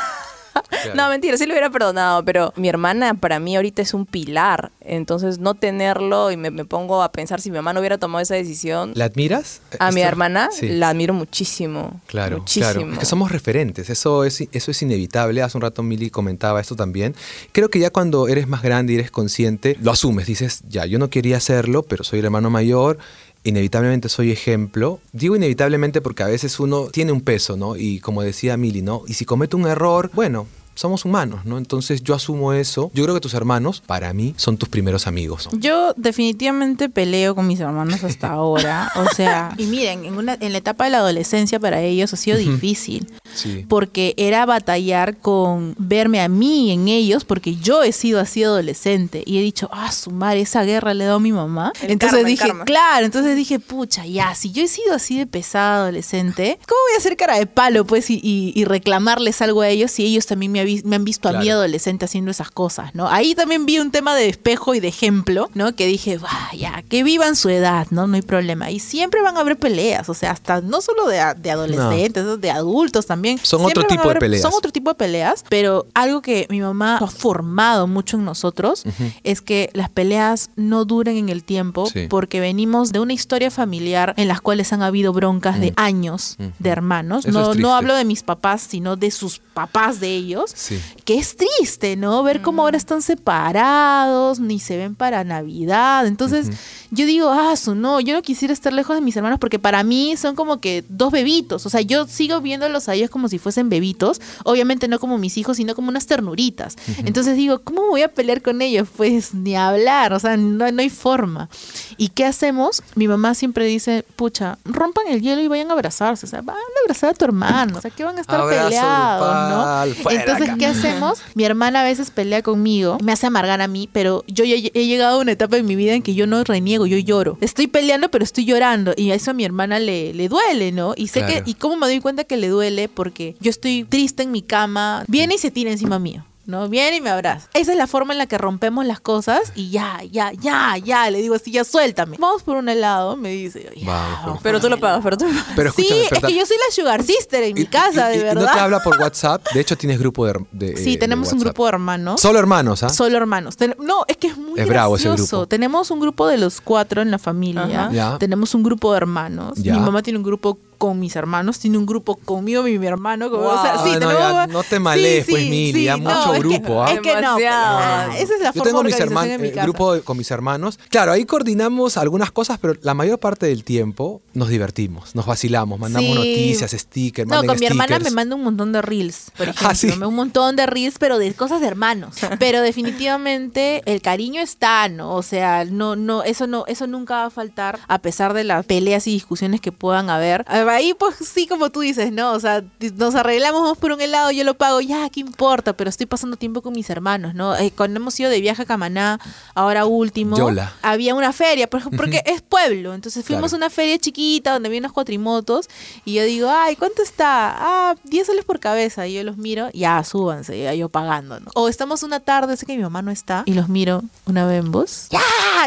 Claro. 0.84 0.96
No, 0.96 1.08
mentira, 1.08 1.36
sí 1.36 1.46
lo 1.46 1.52
hubiera 1.52 1.70
perdonado, 1.70 2.24
pero 2.24 2.52
mi 2.56 2.68
hermana 2.68 3.14
para 3.14 3.38
mí 3.40 3.56
ahorita 3.56 3.82
es 3.82 3.94
un 3.94 4.06
pilar. 4.06 4.70
Entonces 4.80 5.38
no 5.38 5.54
tenerlo 5.54 6.30
y 6.30 6.36
me, 6.36 6.50
me 6.50 6.64
pongo 6.64 7.02
a 7.02 7.10
pensar 7.12 7.40
si 7.40 7.50
mi 7.50 7.56
mamá 7.56 7.72
no 7.72 7.80
hubiera 7.80 7.98
tomado 7.98 8.22
esa 8.22 8.34
decisión. 8.34 8.92
¿La 8.94 9.06
admiras? 9.06 9.60
a 9.78 9.90
mi 9.90 10.00
hermana 10.02 10.48
Sí. 10.52 10.68
la 10.68 10.90
admiro 10.90 11.14
muchísimo. 11.14 12.00
Claro, 12.06 12.38
muchísimo. 12.38 12.72
claro. 12.72 12.92
Es 12.92 12.98
que 12.98 13.06
somos 13.06 13.30
referentes, 13.32 13.90
eso 13.90 14.24
es, 14.24 14.40
eso 14.52 14.70
es 14.70 14.82
inevitable. 14.82 15.42
Hace 15.42 15.56
un 15.58 15.62
rato 15.62 15.82
Mili 15.82 16.10
comentaba 16.10 16.60
esto 16.60 16.76
también. 16.76 17.14
Creo 17.52 17.68
que 17.70 17.78
ya 17.78 17.90
cuando 17.90 18.28
eres 18.28 18.46
más 18.46 18.62
grande 18.62 18.92
y 18.92 18.96
eres 18.96 19.10
consciente, 19.10 19.76
lo 19.82 19.90
asumes, 19.90 20.26
dices, 20.26 20.62
ya, 20.68 20.86
yo 20.86 20.98
no 20.98 21.10
quería 21.10 21.36
hacerlo, 21.38 21.82
pero 21.82 22.04
soy 22.04 22.20
el 22.20 22.26
hermano 22.26 22.50
mayor, 22.50 22.98
inevitablemente 23.42 24.08
soy 24.08 24.30
ejemplo. 24.30 25.00
Digo 25.12 25.36
inevitablemente 25.36 26.00
porque 26.00 26.22
a 26.22 26.26
veces 26.26 26.58
uno 26.60 26.86
tiene 26.90 27.12
un 27.12 27.20
peso, 27.20 27.56
¿no? 27.56 27.76
Y 27.76 28.00
como 28.00 28.22
decía 28.22 28.56
Mili, 28.56 28.82
¿no? 28.82 29.02
Y 29.06 29.14
si 29.14 29.24
comete 29.24 29.56
un 29.56 29.66
error, 29.66 30.10
bueno. 30.14 30.46
Somos 30.74 31.04
humanos, 31.04 31.44
¿no? 31.44 31.58
Entonces 31.58 32.02
yo 32.02 32.14
asumo 32.14 32.52
eso. 32.52 32.90
Yo 32.94 33.04
creo 33.04 33.14
que 33.14 33.20
tus 33.20 33.34
hermanos, 33.34 33.82
para 33.86 34.12
mí, 34.12 34.34
son 34.36 34.56
tus 34.56 34.68
primeros 34.68 35.06
amigos. 35.06 35.48
¿no? 35.52 35.58
Yo 35.58 35.92
definitivamente 35.96 36.88
peleo 36.88 37.34
con 37.34 37.46
mis 37.46 37.60
hermanos 37.60 38.02
hasta 38.04 38.28
ahora. 38.32 38.90
O 38.96 39.14
sea, 39.14 39.54
y 39.58 39.66
miren, 39.66 40.04
en, 40.04 40.16
una, 40.16 40.36
en 40.40 40.52
la 40.52 40.58
etapa 40.58 40.84
de 40.84 40.90
la 40.90 40.98
adolescencia 40.98 41.60
para 41.60 41.80
ellos 41.82 42.12
ha 42.12 42.16
sido 42.16 42.36
difícil. 42.38 43.06
Sí. 43.34 43.66
Porque 43.68 44.14
era 44.16 44.46
batallar 44.46 45.16
con 45.18 45.74
verme 45.78 46.20
a 46.20 46.28
mí 46.28 46.70
en 46.72 46.88
ellos, 46.88 47.24
porque 47.24 47.56
yo 47.56 47.82
he 47.82 47.92
sido 47.92 48.20
así 48.20 48.42
adolescente. 48.44 49.22
Y 49.26 49.38
he 49.38 49.42
dicho, 49.42 49.68
ah, 49.72 49.90
su 49.92 50.10
madre, 50.10 50.40
esa 50.42 50.62
guerra 50.64 50.94
le 50.94 51.04
he 51.04 51.06
dado 51.06 51.18
a 51.18 51.20
mi 51.20 51.32
mamá. 51.32 51.72
El 51.82 51.92
entonces 51.92 52.18
karma, 52.18 52.28
dije, 52.28 52.64
claro, 52.64 53.06
entonces 53.06 53.36
dije, 53.36 53.58
pucha, 53.58 54.06
ya, 54.06 54.34
si 54.34 54.50
yo 54.52 54.62
he 54.62 54.68
sido 54.68 54.94
así 54.94 55.18
de 55.18 55.26
pesada 55.26 55.76
adolescente, 55.82 56.58
¿cómo 56.66 56.78
voy 56.88 56.94
a 56.94 56.98
hacer 56.98 57.16
cara 57.16 57.38
de 57.38 57.46
palo, 57.46 57.84
pues, 57.84 58.10
y, 58.10 58.20
y- 58.22 58.52
y 58.54 58.64
reclamarles 58.64 59.42
algo 59.42 59.62
a 59.62 59.68
ellos 59.68 59.90
si 59.90 60.04
ellos 60.04 60.26
también 60.26 60.52
me, 60.52 60.63
me 60.84 60.96
han 60.96 61.04
visto 61.04 61.28
a 61.28 61.32
mí 61.34 61.48
adolescente 61.50 62.04
haciendo 62.04 62.30
esas 62.30 62.50
cosas, 62.50 62.94
¿no? 62.94 63.08
Ahí 63.08 63.34
también 63.34 63.66
vi 63.66 63.78
un 63.78 63.90
tema 63.90 64.14
de 64.14 64.28
espejo 64.28 64.74
y 64.74 64.80
de 64.80 64.88
ejemplo, 64.88 65.50
¿no? 65.54 65.74
Que 65.74 65.86
dije, 65.86 66.18
vaya, 66.18 66.82
que 66.88 67.02
vivan 67.02 67.36
su 67.36 67.48
edad, 67.48 67.86
¿no? 67.90 68.06
No 68.06 68.16
hay 68.16 68.22
problema. 68.22 68.70
Y 68.70 68.80
siempre 68.80 69.22
van 69.22 69.36
a 69.36 69.40
haber 69.40 69.58
peleas, 69.58 70.08
o 70.08 70.14
sea, 70.14 70.30
hasta 70.32 70.60
no 70.60 70.80
solo 70.80 71.06
de, 71.06 71.20
adolescentes, 71.20 72.40
de 72.40 72.50
adultos 72.50 73.06
también. 73.06 73.38
Son 73.42 73.60
Siempre 73.60 73.84
otro 73.84 73.96
tipo 73.96 74.08
de 74.08 74.14
peleas. 74.16 74.42
Son 74.42 74.52
otro 74.54 74.72
tipo 74.72 74.90
de 74.90 74.94
peleas, 74.94 75.44
pero 75.48 75.86
algo 75.94 76.22
que 76.22 76.46
mi 76.50 76.60
mamá 76.60 76.98
ha 76.98 77.06
formado 77.06 77.86
mucho 77.86 78.16
en 78.16 78.24
nosotros 78.24 78.84
es 79.22 79.40
que 79.40 79.70
las 79.72 79.88
peleas 79.90 80.50
no 80.56 80.84
duren 80.84 81.16
en 81.16 81.28
el 81.28 81.44
tiempo 81.44 81.86
Sí. 81.90 82.06
porque 82.08 82.40
venimos 82.40 82.92
de 82.92 83.00
una 83.00 83.12
historia 83.12 83.50
familiar 83.50 84.14
en 84.16 84.28
las 84.28 84.40
cuales 84.40 84.72
han 84.72 84.82
habido 84.82 85.12
broncas 85.12 85.60
de 85.60 85.72
años 85.76 86.36
Ujú. 86.38 86.50
de 86.58 86.70
hermanos. 86.70 87.24
Eso 87.26 87.38
No, 87.40 87.54
no 87.54 87.74
hablo 87.74 87.94
de 87.94 88.04
mis 88.04 88.22
papás, 88.22 88.62
sino 88.62 88.96
de 88.96 89.10
sus 89.10 89.40
papás 89.54 90.00
de 90.00 90.08
ellos 90.14 90.52
Sí. 90.54 90.80
que 91.04 91.18
es 91.18 91.36
triste, 91.36 91.96
¿no? 91.96 92.22
Ver 92.22 92.40
cómo 92.40 92.62
ahora 92.62 92.76
están 92.76 93.02
separados, 93.02 94.38
ni 94.40 94.60
se 94.60 94.76
ven 94.76 94.94
para 94.94 95.24
Navidad. 95.24 96.06
Entonces, 96.06 96.48
yo 96.94 97.06
digo, 97.06 97.30
ah, 97.30 97.56
su 97.56 97.74
no, 97.74 97.98
yo 97.98 98.14
no 98.14 98.22
quisiera 98.22 98.54
estar 98.54 98.72
lejos 98.72 98.94
de 98.94 99.02
mis 99.02 99.16
hermanos 99.16 99.40
porque 99.40 99.58
para 99.58 99.82
mí 99.82 100.16
son 100.16 100.36
como 100.36 100.60
que 100.60 100.84
dos 100.88 101.10
bebitos. 101.10 101.66
O 101.66 101.70
sea, 101.70 101.80
yo 101.80 102.06
sigo 102.06 102.40
viéndolos 102.40 102.88
a 102.88 102.94
ellos 102.94 103.10
como 103.10 103.28
si 103.28 103.38
fuesen 103.38 103.68
bebitos. 103.68 104.20
Obviamente 104.44 104.86
no 104.86 105.00
como 105.00 105.18
mis 105.18 105.36
hijos, 105.36 105.56
sino 105.56 105.74
como 105.74 105.88
unas 105.88 106.06
ternuritas. 106.06 106.76
Entonces 107.04 107.36
digo, 107.36 107.58
¿cómo 107.58 107.88
voy 107.88 108.02
a 108.02 108.08
pelear 108.08 108.42
con 108.42 108.62
ellos? 108.62 108.88
Pues 108.96 109.34
ni 109.34 109.56
hablar, 109.56 110.12
o 110.12 110.20
sea, 110.20 110.36
no, 110.36 110.70
no 110.70 110.82
hay 110.82 110.90
forma. 110.90 111.48
¿Y 111.96 112.08
qué 112.08 112.26
hacemos? 112.26 112.82
Mi 112.94 113.08
mamá 113.08 113.34
siempre 113.34 113.66
dice, 113.66 114.04
pucha, 114.14 114.58
rompan 114.64 115.06
el 115.08 115.20
hielo 115.20 115.42
y 115.42 115.48
vayan 115.48 115.70
a 115.70 115.74
abrazarse. 115.74 116.26
O 116.26 116.28
sea, 116.28 116.42
van 116.42 116.56
a 116.56 116.80
abrazar 116.84 117.10
a 117.10 117.14
tu 117.14 117.24
hermano. 117.24 117.78
O 117.78 117.80
sea, 117.80 117.90
que 117.90 118.04
van 118.04 118.18
a 118.18 118.20
estar 118.20 118.40
Abrazo 118.40 118.64
peleados, 118.68 119.50
¿no? 119.50 120.10
Entonces, 120.10 120.48
acá. 120.48 120.58
¿qué 120.58 120.66
hacemos? 120.66 121.22
Mi 121.34 121.44
hermana 121.44 121.80
a 121.80 121.84
veces 121.84 122.10
pelea 122.10 122.42
conmigo, 122.42 122.98
me 123.02 123.10
hace 123.10 123.26
amargar 123.26 123.60
a 123.60 123.66
mí, 123.66 123.88
pero 123.92 124.24
yo 124.28 124.44
ya 124.44 124.54
he 124.54 124.86
llegado 124.86 125.18
a 125.18 125.20
una 125.20 125.32
etapa 125.32 125.56
en 125.56 125.66
mi 125.66 125.74
vida 125.74 125.94
en 125.94 126.02
que 126.02 126.14
yo 126.14 126.26
no 126.26 126.42
reniego, 126.44 126.83
yo 126.86 126.98
lloro. 126.98 127.38
Estoy 127.40 127.66
peleando, 127.66 128.10
pero 128.10 128.24
estoy 128.24 128.44
llorando. 128.44 128.92
Y 128.96 129.10
a 129.10 129.14
eso 129.14 129.30
a 129.30 129.34
mi 129.34 129.44
hermana 129.44 129.78
le, 129.78 130.12
le 130.14 130.28
duele, 130.28 130.72
¿no? 130.72 130.94
Y 130.96 131.08
sé 131.08 131.20
Claro. 131.20 131.44
que, 131.44 131.50
¿y 131.50 131.54
cómo 131.54 131.76
me 131.76 131.86
doy 131.86 132.00
cuenta 132.00 132.24
que 132.24 132.36
le 132.36 132.48
duele? 132.48 132.88
Porque 132.88 133.36
yo 133.40 133.50
estoy 133.50 133.84
triste 133.84 134.22
en 134.22 134.30
mi 134.32 134.42
cama, 134.42 135.04
viene 135.08 135.34
y 135.34 135.38
se 135.38 135.50
tira 135.50 135.70
encima 135.70 135.98
mío. 135.98 136.24
¿No? 136.46 136.68
Viene 136.68 136.96
y 136.96 137.00
me 137.00 137.10
abraza. 137.10 137.48
Esa 137.54 137.72
es 137.72 137.78
la 137.78 137.86
forma 137.86 138.12
en 138.12 138.18
la 138.18 138.26
que 138.26 138.36
rompemos 138.36 138.84
las 138.84 139.00
cosas 139.00 139.52
y 139.54 139.70
ya, 139.70 140.02
ya, 140.10 140.30
ya, 140.32 140.76
ya. 140.76 141.10
Le 141.10 141.22
digo 141.22 141.34
así, 141.34 141.50
ya 141.50 141.64
suéltame. 141.64 142.16
Vamos 142.20 142.42
por 142.42 142.56
un 142.56 142.68
helado, 142.68 143.16
me 143.16 143.30
dice. 143.30 143.70
"Ya, 143.76 143.86
Vamos 144.24 144.40
Pero 144.42 144.60
tú 144.60 144.68
lo 144.68 144.78
pagas, 144.78 144.98
helado". 144.98 145.02
pero 145.04 145.16
tú 145.16 145.24
lo 145.26 145.32
pagas. 145.40 145.52
Pero 145.56 145.72
sí, 145.72 145.86
es 146.10 146.20
que 146.20 146.34
yo 146.34 146.44
soy 146.44 146.56
la 146.68 146.74
sugar 146.74 147.02
sister 147.02 147.42
en 147.44 147.54
mi 147.54 147.66
casa, 147.66 148.10
y- 148.12 148.16
de 148.18 148.20
y 148.20 148.24
verdad. 148.24 148.42
No 148.46 148.52
te 148.52 148.58
habla 148.60 148.80
por 148.80 149.00
WhatsApp. 149.00 149.42
De 149.54 149.60
hecho, 149.60 149.76
tienes 149.76 149.98
grupo 149.98 150.26
de. 150.26 150.34
de- 150.52 150.76
Sí, 150.76 150.98
tenemos 150.98 151.32
un 151.32 151.38
grupo 151.40 151.64
de 151.64 151.68
hermanos. 151.70 152.20
Solo 152.20 152.38
hermanos, 152.38 152.82
¿ah? 152.82 152.88
Solo 152.90 153.16
hermanos. 153.16 153.56
Ten- 153.56 153.74
no, 153.78 154.04
es 154.06 154.16
que 154.18 154.26
es 154.28 154.36
muy 154.36 154.60
Es 154.60 154.68
bravo 154.68 154.96
ese 154.96 155.08
grupo. 155.10 155.46
Tenemos 155.46 155.90
un 155.90 156.00
grupo 156.00 156.26
de 156.26 156.36
los 156.36 156.60
cuatro 156.60 157.00
en 157.00 157.10
la 157.10 157.18
familia. 157.18 157.62
Ajá. 157.84 157.90
Ya. 157.92 158.18
Tenemos 158.18 158.54
un 158.54 158.62
grupo 158.62 158.92
de 158.92 158.98
hermanos. 158.98 159.54
Ya. 159.56 159.74
Mi 159.74 159.80
mamá 159.80 160.02
tiene 160.02 160.18
un 160.18 160.24
grupo 160.24 160.58
con 160.78 160.98
mis 161.00 161.16
hermanos, 161.16 161.58
tiene 161.58 161.78
un 161.78 161.86
grupo 161.86 162.16
conmigo 162.16 162.66
y 162.68 162.78
mi 162.78 162.86
hermano. 162.86 163.30
como- 163.30 163.44
o 163.48 163.62
sea, 163.62 163.74
Wow. 163.76 163.84
sí, 163.84 163.90
Ah, 163.90 163.98
no, 163.98 164.08
tenemos- 164.08 164.18
ya, 164.32 164.46
no 164.48 164.62
te 164.62 164.78
malees, 164.78 165.24
Sí, 165.26 165.32
pues, 165.32 165.42
sí, 165.44 165.50
Mili, 165.50 165.84
ya 165.84 165.94
sí, 165.94 166.00
mucho 166.00 166.34
es 166.34 166.42
que- 166.42 166.48
grupo, 166.48 166.82
¿ah? 166.84 166.92
Es 166.92 167.00
que 167.00 167.20
no. 167.20 167.36
Ah, 167.48 168.08
esa 168.18 168.34
es 168.34 168.40
la 168.40 168.46
Yo 168.48 168.52
forma 168.52 168.64
tengo 168.64 168.78
de 168.78 168.84
mis 168.84 169.00
hermanos, 169.00 169.34
en 169.34 169.40
mi 169.40 169.48
el 169.48 169.54
casa. 169.54 169.64
grupo 169.66 169.96
con 170.04 170.16
mis 170.18 170.30
hermanos. 170.30 170.78
Claro, 170.90 171.12
ahí 171.12 171.24
coordinamos 171.24 171.96
algunas 171.96 172.30
cosas, 172.30 172.58
pero 172.60 172.74
la 172.82 172.94
mayor 172.94 173.18
parte 173.18 173.46
del 173.46 173.64
tiempo 173.64 174.20
nos 174.34 174.48
divertimos, 174.48 175.14
nos 175.14 175.26
vacilamos, 175.26 175.78
mandamos 175.78 176.10
Sí. 176.10 176.16
noticias, 176.16 176.70
stickers, 176.72 177.28
No, 177.28 177.42
con 177.44 177.58
mi 177.58 177.66
hermana 177.66 177.98
me 177.98 178.10
manda 178.10 178.34
un 178.36 178.42
montón 178.44 178.72
de 178.72 178.82
reels, 178.82 179.30
por 179.36 179.48
ejemplo. 179.48 179.68
Ah, 179.68 179.74
sí. 179.74 179.88
Un 179.88 180.14
montón 180.14 180.56
de 180.56 180.66
reels, 180.66 180.96
pero 180.98 181.18
de 181.18 181.32
cosas 181.34 181.60
de 181.60 181.66
hermanos. 181.68 182.16
Pero 182.38 182.60
definitivamente 182.62 183.82
el 183.86 184.00
cariño 184.02 184.40
está, 184.40 184.88
¿no? 184.88 185.14
O 185.14 185.22
sea, 185.22 185.64
no, 185.64 185.96
no, 185.96 186.22
eso 186.22 186.46
no, 186.46 186.64
eso 186.66 186.86
nunca 186.86 187.14
va 187.16 187.24
a 187.26 187.30
faltar, 187.30 187.78
a 187.88 187.98
pesar 187.98 188.32
de 188.34 188.44
las 188.44 188.64
peleas 188.66 189.06
y 189.06 189.12
discusiones 189.12 189.60
que 189.60 189.72
puedan 189.72 190.10
haber. 190.10 190.44
Ahí, 190.70 190.94
pues 190.94 191.16
sí, 191.16 191.46
como 191.46 191.70
tú 191.70 191.80
dices, 191.80 192.12
¿no? 192.12 192.32
O 192.32 192.40
sea, 192.40 192.62
nos 192.96 193.14
arreglamos 193.14 193.62
vamos 193.62 193.78
por 193.78 193.92
un 193.92 194.00
helado, 194.00 194.30
yo 194.30 194.44
lo 194.44 194.54
pago, 194.54 194.80
ya, 194.80 195.08
¿qué 195.10 195.20
importa? 195.20 195.72
Pero 195.76 195.88
estoy 195.90 196.06
pasando 196.06 196.36
tiempo 196.36 196.60
con 196.62 196.72
mis 196.74 196.90
hermanos, 196.90 197.34
¿no? 197.34 197.56
Eh, 197.56 197.72
cuando 197.76 197.98
hemos 198.00 198.18
ido 198.18 198.30
de 198.30 198.40
viaje 198.40 198.62
a 198.62 198.64
Camaná, 198.64 199.18
ahora 199.54 199.84
último, 199.86 200.36
Yola. 200.36 200.72
había 200.82 201.14
una 201.14 201.32
feria, 201.32 201.68
por 201.68 201.80
ejemplo, 201.80 201.96
porque 201.98 202.22
es 202.26 202.42
pueblo, 202.42 202.94
entonces 202.94 203.24
fuimos 203.24 203.50
Claro. 203.50 203.64
a 203.64 203.66
una 203.66 203.70
feria 203.70 203.98
chiquita 203.98 204.52
donde 204.52 204.68
había 204.68 204.80
unas 204.80 204.92
cuatrimotos 204.92 205.68
y 206.04 206.14
yo 206.14 206.24
digo, 206.24 206.50
ay, 206.50 206.76
¿cuánto 206.76 207.02
está? 207.02 207.54
Ah, 207.56 207.94
10 208.04 208.26
soles 208.26 208.44
por 208.44 208.60
cabeza. 208.60 209.06
Y 209.06 209.14
yo 209.14 209.22
los 209.24 209.36
miro, 209.36 209.68
ya, 209.72 210.02
súbanse, 210.04 210.60
ya 210.60 210.74
yo 210.74 210.88
pagando, 210.88 211.40
¿no? 211.40 211.50
O 211.54 211.68
estamos 211.68 212.02
una 212.02 212.20
tarde, 212.20 212.56
sé 212.56 212.66
que 212.66 212.76
mi 212.76 212.82
mamá 212.82 213.02
no 213.02 213.10
está, 213.10 213.42
y 213.46 213.54
los 213.54 213.68
miro 213.68 214.02
una 214.26 214.46
vez 214.46 214.64
en 214.64 214.70
voz, 214.72 215.08
ya, 215.10 215.20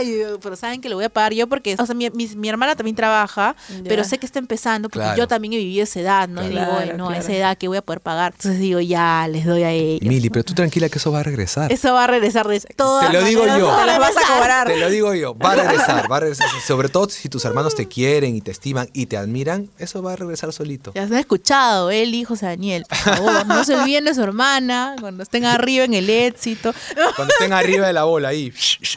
y 0.03 0.19
yo, 0.19 0.39
pero 0.39 0.55
saben 0.55 0.81
que 0.81 0.89
lo 0.89 0.95
voy 0.95 1.05
a 1.05 1.09
pagar 1.09 1.33
yo 1.33 1.47
porque, 1.47 1.75
o 1.79 1.85
sea, 1.85 1.95
mi, 1.95 2.09
mi- 2.11 2.27
mi 2.35 2.49
hermana 2.49 2.75
también 2.75 2.95
trabaja, 2.95 3.55
Ya. 3.69 3.83
pero 3.87 4.03
sé 4.03 4.17
que 4.17 4.25
está 4.25 4.39
empezando 4.39 4.86
porque 4.89 5.05
Claro. 5.05 5.17
yo 5.17 5.27
también 5.27 5.53
he 5.53 5.57
vivido 5.57 5.83
esa 5.83 5.99
edad, 5.99 6.27
¿no? 6.29 6.41
y 6.43 6.49
digo, 6.49 6.61
Claro, 6.61 6.77
"Ay, 6.79 6.91
no, 6.97 7.09
a 7.09 7.17
esa 7.17 7.33
edad 7.33 7.57
que 7.57 7.67
voy 7.67 7.77
a 7.77 7.81
poder 7.81 8.01
pagar. 8.01 8.33
Entonces 8.35 8.59
digo, 8.59 8.79
ya, 8.79 9.27
les 9.27 9.45
doy 9.45 9.63
a 9.63 9.71
ellos. 9.71 10.01
Mili, 10.01 10.29
pero 10.29 10.43
tú 10.43 10.53
tranquila 10.53 10.89
que 10.89 10.97
eso 10.97 11.11
va 11.11 11.19
a 11.19 11.23
regresar. 11.23 11.71
Eso 11.71 11.93
va 11.93 12.03
a 12.05 12.07
regresar 12.07 12.47
de 12.47 12.59
todas 12.75 13.07
Te 13.07 13.13
lo 13.13 13.23
digo 13.25 13.41
maneras, 13.41 13.59
yo. 13.59 13.75
Te 13.77 13.85
las 13.85 13.99
vas 13.99 14.15
a 14.17 14.35
cobrar. 14.37 14.67
Te 14.67 14.77
lo 14.77 14.89
digo 14.89 15.13
yo, 15.13 15.35
va 15.37 15.51
a 15.51 15.55
regresar, 15.55 16.11
va 16.11 16.17
a 16.17 16.19
regresar. 16.21 16.47
Sobre 16.65 16.89
todo 16.89 17.09
si 17.09 17.29
tus 17.29 17.43
hermanos 17.45 17.75
te 17.75 17.87
quieren 17.87 18.35
y 18.35 18.41
te 18.41 18.51
estiman 18.51 18.89
y 18.93 19.05
te 19.07 19.17
admiran, 19.17 19.69
eso 19.77 20.01
va 20.01 20.13
a 20.13 20.15
regresar 20.15 20.51
solito. 20.53 20.91
Ya 20.95 21.07
se 21.07 21.13
han 21.13 21.19
escuchado, 21.19 21.91
él 21.91 22.13
y 22.13 22.23
José 22.23 22.45
Daniel. 22.47 22.85
Por 22.87 22.97
favor, 22.97 23.45
no 23.47 23.63
se 23.63 23.75
olviden 23.75 24.05
de 24.05 24.13
su 24.15 24.21
hermana 24.23 24.95
cuando 24.99 25.23
estén 25.23 25.45
arriba 25.45 25.85
en 25.85 25.93
el 25.93 26.09
éxito. 26.09 26.73
Cuando 27.15 27.33
estén 27.33 27.53
arriba 27.53 27.87
de 27.87 27.93
la 27.93 28.03
bola 28.03 28.29
ahí. 28.29 28.47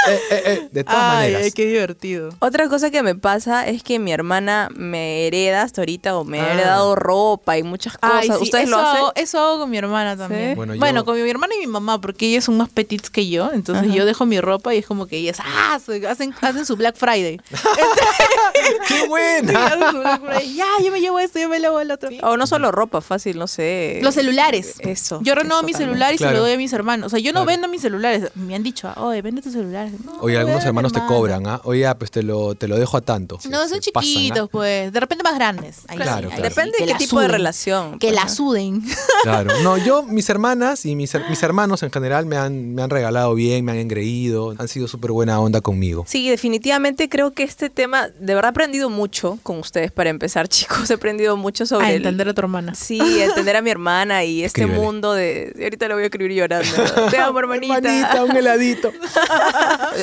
eh, 0.09 0.21
eh, 0.31 0.43
eh, 0.47 0.69
de 0.73 0.85
todas 0.85 0.99
Ay, 1.01 1.17
maneras. 1.33 1.43
ay, 1.45 1.53
qué 1.53 1.67
divertido. 1.67 2.31
Otra 2.39 2.69
cosa 2.69 2.91
que 2.91 3.03
me 3.03 3.15
pasa 3.15 3.67
es 3.69 3.83
que 3.83 3.99
mi 3.99 4.13
hermana 4.13 4.69
me 4.75 5.27
hereda 5.27 5.63
hasta 5.63 5.80
hasta 5.81 5.83
ahorita 5.83 6.17
o 6.19 6.25
me 6.25 6.41
ha 6.41 6.45
Ah. 6.47 6.53
heredado 6.55 6.95
ropa 6.95 7.57
y 7.59 7.63
muchas 7.63 7.97
cosas. 7.97 8.17
Ay, 8.23 8.29
sí, 8.29 8.35
¿Ustedes 8.43 8.65
eso 8.69 8.71
lo 8.71 8.79
hacen? 8.79 8.97
Hago, 8.99 9.13
eso 9.17 9.39
hago 9.41 9.59
con 9.61 9.71
mi 9.71 9.79
hermana 9.79 10.17
también. 10.17 10.55
¿Sí? 10.55 10.79
Bueno, 10.79 11.05
con 11.05 11.21
mi 11.23 11.29
hermana 11.29 11.55
y 11.55 11.59
mi 11.61 11.67
mamá, 11.67 12.01
porque 12.01 12.27
ellas 12.27 12.45
son 12.45 12.57
más 12.57 12.69
petits 12.69 13.11
que 13.11 13.29
yo. 13.29 13.51
Entonces 13.53 13.93
yo 13.93 14.05
dejo 14.05 14.27
mi 14.27 14.41
ropa 14.41 14.75
y 14.75 14.79
es 14.79 14.87
como 14.87 15.07
que 15.07 15.17
ellas 15.17 15.39
¡ah! 15.41 15.75
hacen, 15.75 16.35
hacen 16.41 16.67
su 16.67 16.77
Black 16.77 16.97
Friday. 16.97 17.41
¡Qué 18.89 19.07
buena! 19.09 19.67
hacen 19.67 19.91
su 19.93 19.99
Black 19.99 20.21
Friday. 20.23 20.55
Ya, 20.55 20.67
yo 20.85 20.91
me 20.93 21.01
llevo 21.01 21.19
esto, 21.19 21.39
yo 21.39 21.49
me 21.49 21.59
llevo 21.61 21.81
el 21.81 21.91
otro. 21.91 22.11
O 22.23 22.37
no 22.37 22.47
solo 22.47 22.71
ropa, 22.73 23.01
fácil, 23.01 23.39
no 23.39 23.47
sé. 23.47 24.01
Los 24.03 24.15
celulares. 24.15 24.75
Eso. 24.81 25.21
Yo 25.23 25.35
renuevo 25.35 25.59
eso 25.61 25.67
mi 25.67 25.73
también. 25.73 25.89
celular 25.91 26.15
y 26.15 26.19
se 26.19 26.31
lo 26.31 26.41
doy 26.41 26.53
a 26.53 26.57
mis 26.57 26.73
hermanos. 26.73 27.07
O 27.07 27.11
sea, 27.11 27.19
yo 27.19 27.33
no 27.33 27.41
Claro. 27.41 27.47
vendo 27.47 27.69
mis 27.69 27.83
celulares. 27.83 28.31
Me 28.35 28.55
han 28.55 28.63
dicho, 28.63 28.93
oye, 28.97 29.23
vende 29.23 29.43
tus 29.43 29.53
celulares. 29.53 29.93
No, 30.05 30.19
Oye, 30.21 30.39
algunos 30.39 30.65
hermanos 30.65 30.93
te 30.93 31.01
cobran, 31.07 31.47
¿ah? 31.47 31.61
Oye, 31.65 31.87
ah, 31.87 31.97
pues 31.97 32.11
te 32.11 32.23
lo, 32.23 32.55
te 32.55 32.69
lo 32.69 32.77
dejo 32.79 32.97
a 32.97 33.01
tanto. 33.01 33.39
No, 33.49 33.67
son 33.69 33.79
pasan, 33.79 33.79
¿ah? 33.79 33.81
chiquitos, 34.03 34.49
pues. 34.51 34.93
De 34.93 35.01
repente 35.01 35.25
más 35.25 35.35
grandes. 35.35 35.70
Ahí 35.89 35.97
Claro, 35.97 36.29
sí, 36.29 36.35
ahí 36.35 36.41
claro. 36.41 36.43
Depende 36.43 36.79
sí, 36.79 36.85
de 36.87 36.93
qué 36.93 36.99
tipo 36.99 37.21
de 37.21 37.29
relación. 37.29 37.99
Que 37.99 38.09
pues, 38.09 38.15
la 38.15 38.25
¿no? 38.25 38.29
suden. 38.31 38.83
Claro. 39.23 39.51
No, 39.63 39.77
yo, 39.77 40.03
mis 40.09 40.29
hermanas 40.31 40.87
y 40.87 40.97
mis, 40.97 41.13
mis 41.29 41.43
hermanos 41.43 41.83
en 41.83 41.91
general 41.91 42.25
me 42.27 42.37
han, 42.37 42.75
me 42.75 42.83
han 42.83 42.89
regalado 42.91 43.35
bien, 43.35 43.65
me 43.65 43.73
han 43.73 43.79
engreído, 43.79 44.55
han 44.59 44.67
sido 44.69 44.89
súper 44.89 45.13
buena 45.13 45.39
onda 45.41 45.61
conmigo. 45.61 46.05
Sí, 46.09 46.29
definitivamente 46.31 47.09
creo 47.11 47.33
que 47.33 47.43
este 47.43 47.69
tema, 47.69 48.09
de 48.09 48.35
verdad 48.35 48.49
he 48.49 48.51
aprendido 48.51 48.89
mucho 48.89 49.39
con 49.43 49.59
ustedes 49.59 49.93
para 49.93 50.09
empezar, 50.11 50.49
chicos. 50.49 50.91
He 50.91 50.95
aprendido 50.95 51.37
mucho 51.37 51.67
sobre 51.67 51.87
A 51.87 51.91
el- 51.91 51.97
entender 51.97 52.29
a 52.29 52.35
tu 52.35 52.41
hermana. 52.41 52.75
Sí, 52.75 53.01
a 53.01 53.25
entender 53.27 53.57
a 53.57 53.63
mi 53.63 53.71
hermana 53.71 54.25
y 54.25 54.43
este 54.43 54.63
Escríbele. 54.63 54.85
mundo 54.85 55.13
de... 55.13 55.53
Ahorita 55.63 55.89
lo 55.89 55.95
voy 55.95 56.05
a 56.05 56.07
escribir 56.07 56.33
llorando. 56.33 56.71
Te 57.11 57.19
amo, 57.19 57.39
hermanita. 57.39 57.77
Hermanita, 57.77 58.25
un 58.25 58.37
heladito. 58.37 58.91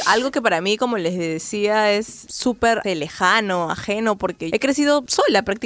Algo 0.06 0.32
que 0.32 0.42
para 0.42 0.62
mí, 0.62 0.78
como 0.78 0.98
les 0.98 1.18
decía, 1.18 1.92
es 1.92 2.26
súper 2.30 2.82
lejano, 2.86 3.70
ajeno, 3.72 4.18
porque 4.18 4.50
he 4.54 4.60
crecido 4.60 5.04
sola 5.08 5.42
prácticamente, 5.44 5.57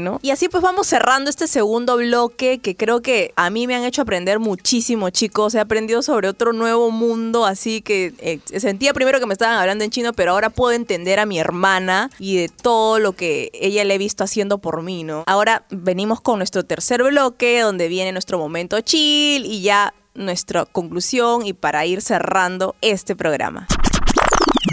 ¿no? 0.00 0.18
Y 0.22 0.30
así 0.30 0.48
pues 0.48 0.62
vamos 0.62 0.86
cerrando 0.86 1.30
este 1.30 1.46
segundo 1.46 1.96
bloque 1.96 2.58
que 2.58 2.76
creo 2.76 3.02
que 3.02 3.32
a 3.36 3.50
mí 3.50 3.66
me 3.66 3.74
han 3.74 3.84
hecho 3.84 4.02
aprender 4.02 4.38
muchísimo, 4.38 5.10
chicos. 5.10 5.54
He 5.54 5.60
aprendido 5.60 6.02
sobre 6.02 6.28
otro 6.28 6.52
nuevo 6.52 6.90
mundo, 6.90 7.46
así 7.46 7.82
que 7.82 8.14
eh, 8.18 8.40
sentía 8.58 8.92
primero 8.94 9.20
que 9.20 9.26
me 9.26 9.32
estaban 9.32 9.58
hablando 9.58 9.84
en 9.84 9.90
chino, 9.90 10.12
pero 10.12 10.32
ahora 10.32 10.50
puedo 10.50 10.72
entender 10.72 11.18
a 11.18 11.26
mi 11.26 11.38
hermana 11.38 12.10
y 12.18 12.36
de 12.36 12.48
todo 12.48 12.98
lo 12.98 13.12
que 13.12 13.50
ella 13.54 13.84
le 13.84 13.94
he 13.94 13.98
visto 13.98 14.24
haciendo 14.24 14.58
por 14.58 14.82
mí, 14.82 15.04
¿no? 15.04 15.24
Ahora 15.26 15.66
venimos 15.70 16.20
con 16.20 16.38
nuestro 16.38 16.64
tercer 16.64 17.02
bloque, 17.02 17.60
donde 17.60 17.88
viene 17.88 18.12
nuestro 18.12 18.38
momento 18.38 18.80
chill 18.80 19.44
y 19.46 19.62
ya 19.62 19.94
nuestra 20.14 20.64
conclusión 20.64 21.44
y 21.44 21.52
para 21.52 21.84
ir 21.86 22.00
cerrando 22.00 22.74
este 22.80 23.14
programa. 23.14 23.66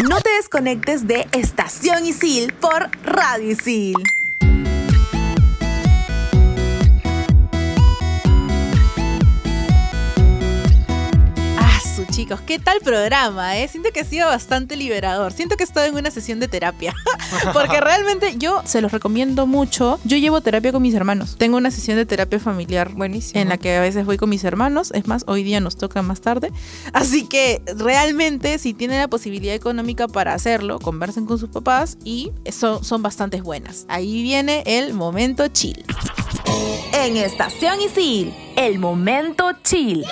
No 0.07 0.19
te 0.21 0.29
desconectes 0.31 1.07
de 1.07 1.27
Estación 1.31 2.05
Isil 2.05 2.53
por 2.53 2.89
Radio 3.05 3.51
Isil. 3.51 3.95
Chicos, 12.23 12.39
¿qué 12.39 12.57
tal 12.57 12.79
programa? 12.79 13.57
Eh? 13.57 13.67
Siento 13.67 13.89
que 13.91 13.99
ha 13.99 14.05
sido 14.05 14.27
bastante 14.27 14.77
liberador. 14.77 15.33
Siento 15.33 15.57
que 15.57 15.63
he 15.63 15.65
estado 15.65 15.87
en 15.87 15.95
una 15.97 16.09
sesión 16.09 16.39
de 16.39 16.47
terapia. 16.47 16.93
Porque 17.53 17.81
realmente 17.81 18.35
yo 18.37 18.61
se 18.63 18.79
los 18.79 18.93
recomiendo 18.93 19.45
mucho. 19.45 19.99
Yo 20.05 20.15
llevo 20.15 20.39
terapia 20.39 20.71
con 20.71 20.81
mis 20.81 20.93
hermanos. 20.93 21.35
Tengo 21.37 21.57
una 21.57 21.69
sesión 21.69 21.97
de 21.97 22.05
terapia 22.05 22.39
familiar 22.39 22.93
Buenísimo. 22.93 23.41
en 23.41 23.49
la 23.49 23.57
que 23.57 23.75
a 23.75 23.81
veces 23.81 24.05
voy 24.05 24.15
con 24.15 24.29
mis 24.29 24.45
hermanos. 24.45 24.91
Es 24.93 25.05
más, 25.05 25.25
hoy 25.27 25.43
día 25.43 25.59
nos 25.59 25.75
toca 25.75 26.01
más 26.01 26.21
tarde. 26.21 26.53
Así 26.93 27.27
que 27.27 27.61
realmente, 27.75 28.57
si 28.57 28.73
tienen 28.73 28.99
la 28.99 29.09
posibilidad 29.09 29.53
económica 29.53 30.07
para 30.07 30.33
hacerlo, 30.33 30.79
conversen 30.79 31.25
con 31.25 31.37
sus 31.37 31.49
papás 31.49 31.97
y 32.05 32.31
son, 32.53 32.85
son 32.85 33.03
bastante 33.03 33.41
buenas. 33.41 33.85
Ahí 33.89 34.23
viene 34.23 34.63
el 34.65 34.93
momento 34.93 35.45
chill. 35.49 35.83
En 36.93 37.17
Estación 37.17 37.81
Isil, 37.81 38.33
el 38.55 38.79
momento 38.79 39.51
chill. 39.61 40.05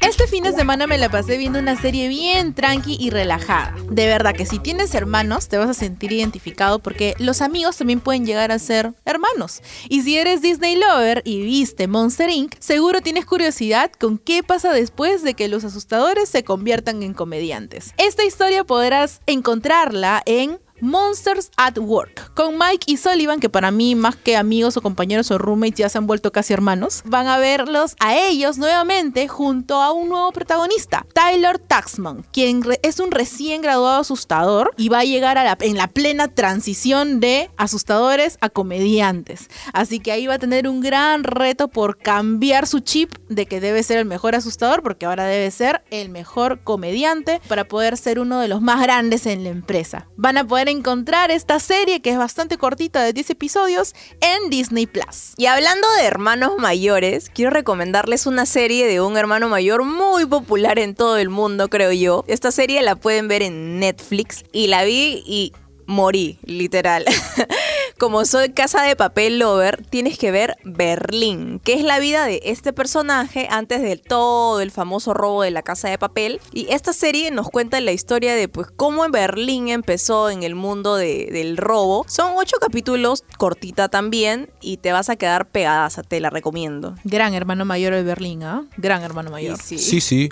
Este 0.00 0.26
fin 0.26 0.44
de 0.44 0.52
semana 0.52 0.86
me 0.86 0.96
la 0.96 1.10
pasé 1.10 1.36
viendo 1.36 1.58
una 1.58 1.78
serie 1.78 2.08
bien 2.08 2.54
tranqui 2.54 2.96
y 2.98 3.10
relajada. 3.10 3.74
De 3.90 4.06
verdad 4.06 4.34
que 4.34 4.46
si 4.46 4.58
tienes 4.58 4.94
hermanos 4.94 5.48
te 5.48 5.58
vas 5.58 5.68
a 5.68 5.74
sentir 5.74 6.12
identificado 6.12 6.78
porque 6.78 7.14
los 7.18 7.42
amigos 7.42 7.76
también 7.76 8.00
pueden 8.00 8.24
llegar 8.24 8.50
a 8.50 8.58
ser 8.58 8.94
hermanos. 9.04 9.60
Y 9.90 10.02
si 10.02 10.16
eres 10.16 10.40
Disney 10.40 10.76
Lover 10.76 11.20
y 11.26 11.42
viste 11.42 11.86
Monster 11.86 12.30
Inc., 12.30 12.54
seguro 12.58 13.02
tienes 13.02 13.26
curiosidad 13.26 13.92
con 13.92 14.16
qué 14.16 14.42
pasa 14.42 14.72
después 14.72 15.22
de 15.22 15.34
que 15.34 15.48
los 15.48 15.64
asustadores 15.64 16.30
se 16.30 16.44
conviertan 16.44 17.02
en 17.02 17.12
comediantes. 17.12 17.92
Esta 17.98 18.24
historia 18.24 18.64
podrás 18.64 19.20
encontrarla 19.26 20.22
en 20.24 20.60
Monsters 20.80 21.50
at 21.56 21.78
Work, 21.78 22.34
con 22.34 22.58
Mike 22.58 22.84
y 22.86 22.96
Sullivan, 22.96 23.40
que 23.40 23.48
para 23.48 23.70
mí 23.70 23.94
más 23.94 24.16
que 24.16 24.36
amigos 24.36 24.76
o 24.76 24.82
compañeros 24.82 25.30
o 25.30 25.38
roommates 25.38 25.78
ya 25.78 25.88
se 25.88 25.98
han 25.98 26.06
vuelto 26.06 26.32
casi 26.32 26.52
hermanos, 26.52 27.02
van 27.04 27.26
a 27.26 27.38
verlos 27.38 27.96
a 28.00 28.16
ellos 28.16 28.58
nuevamente 28.58 29.28
junto 29.28 29.80
a 29.80 29.92
un 29.92 30.08
nuevo 30.08 30.32
protagonista, 30.32 31.06
Tyler 31.14 31.58
Taxman, 31.58 32.24
quien 32.32 32.62
es 32.82 33.00
un 33.00 33.10
recién 33.10 33.62
graduado 33.62 34.00
asustador 34.00 34.72
y 34.76 34.88
va 34.88 35.00
a 35.00 35.04
llegar 35.04 35.38
en 35.60 35.76
la 35.76 35.88
plena 35.88 36.28
transición 36.28 37.20
de 37.20 37.50
asustadores 37.56 38.38
a 38.40 38.48
comediantes. 38.48 39.48
Así 39.72 40.00
que 40.00 40.12
ahí 40.12 40.26
va 40.26 40.34
a 40.34 40.38
tener 40.38 40.68
un 40.68 40.80
gran 40.80 41.24
reto 41.24 41.68
por 41.68 41.98
cambiar 41.98 42.66
su 42.66 42.80
chip 42.80 43.14
de 43.28 43.46
que 43.46 43.60
debe 43.60 43.82
ser 43.82 43.98
el 43.98 44.06
mejor 44.06 44.34
asustador, 44.34 44.82
porque 44.82 45.06
ahora 45.06 45.24
debe 45.24 45.50
ser 45.50 45.82
el 45.90 46.08
mejor 46.08 46.62
comediante 46.62 47.40
para 47.48 47.64
poder 47.64 47.96
ser 47.96 48.18
uno 48.18 48.40
de 48.40 48.48
los 48.48 48.62
más 48.62 48.80
grandes 48.80 49.26
en 49.26 49.44
la 49.44 49.50
empresa. 49.50 50.08
Van 50.16 50.38
a 50.38 50.46
poder 50.46 50.69
encontrar 50.70 51.30
esta 51.30 51.60
serie 51.60 52.00
que 52.00 52.10
es 52.10 52.18
bastante 52.18 52.58
cortita 52.58 53.02
de 53.02 53.12
10 53.12 53.30
episodios 53.30 53.94
en 54.20 54.50
Disney 54.50 54.86
Plus. 54.86 55.34
Y 55.36 55.46
hablando 55.46 55.86
de 55.98 56.04
hermanos 56.04 56.52
mayores, 56.58 57.30
quiero 57.32 57.50
recomendarles 57.50 58.26
una 58.26 58.46
serie 58.46 58.86
de 58.86 59.00
un 59.00 59.16
hermano 59.16 59.48
mayor 59.48 59.84
muy 59.84 60.26
popular 60.26 60.78
en 60.78 60.94
todo 60.94 61.18
el 61.18 61.28
mundo, 61.28 61.68
creo 61.68 61.92
yo. 61.92 62.24
Esta 62.28 62.50
serie 62.52 62.82
la 62.82 62.96
pueden 62.96 63.28
ver 63.28 63.42
en 63.42 63.78
Netflix 63.78 64.44
y 64.52 64.68
la 64.68 64.84
vi 64.84 65.22
y 65.26 65.52
morí, 65.86 66.38
literal. 66.44 67.04
Como 68.00 68.24
soy 68.24 68.48
casa 68.54 68.80
de 68.84 68.96
papel 68.96 69.38
lover, 69.38 69.84
tienes 69.90 70.16
que 70.16 70.30
ver 70.30 70.56
Berlín, 70.64 71.60
que 71.62 71.74
es 71.74 71.84
la 71.84 71.98
vida 71.98 72.24
de 72.24 72.40
este 72.46 72.72
personaje 72.72 73.46
antes 73.50 73.82
de 73.82 73.98
todo 73.98 74.62
el 74.62 74.70
famoso 74.70 75.12
robo 75.12 75.42
de 75.42 75.50
la 75.50 75.60
casa 75.60 75.90
de 75.90 75.98
papel. 75.98 76.40
Y 76.50 76.66
esta 76.72 76.94
serie 76.94 77.30
nos 77.30 77.50
cuenta 77.50 77.78
la 77.82 77.92
historia 77.92 78.34
de 78.34 78.48
pues 78.48 78.68
cómo 78.74 79.04
en 79.04 79.12
Berlín 79.12 79.68
empezó 79.68 80.30
en 80.30 80.44
el 80.44 80.54
mundo 80.54 80.96
de- 80.96 81.28
del 81.30 81.58
robo. 81.58 82.06
Son 82.08 82.32
ocho 82.36 82.56
capítulos, 82.58 83.22
cortita 83.36 83.90
también, 83.90 84.50
y 84.62 84.78
te 84.78 84.92
vas 84.92 85.10
a 85.10 85.16
quedar 85.16 85.50
pegadaza, 85.50 86.02
te 86.02 86.20
la 86.20 86.30
recomiendo. 86.30 86.94
Gran 87.04 87.34
hermano 87.34 87.66
mayor 87.66 87.92
de 87.92 88.02
Berlín, 88.02 88.42
¿ah? 88.44 88.64
Gran 88.78 89.02
hermano 89.02 89.30
mayor. 89.30 89.58
Sí, 89.62 90.00
sí. 90.00 90.30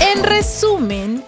En 0.00 0.22
resumen, 0.24 1.22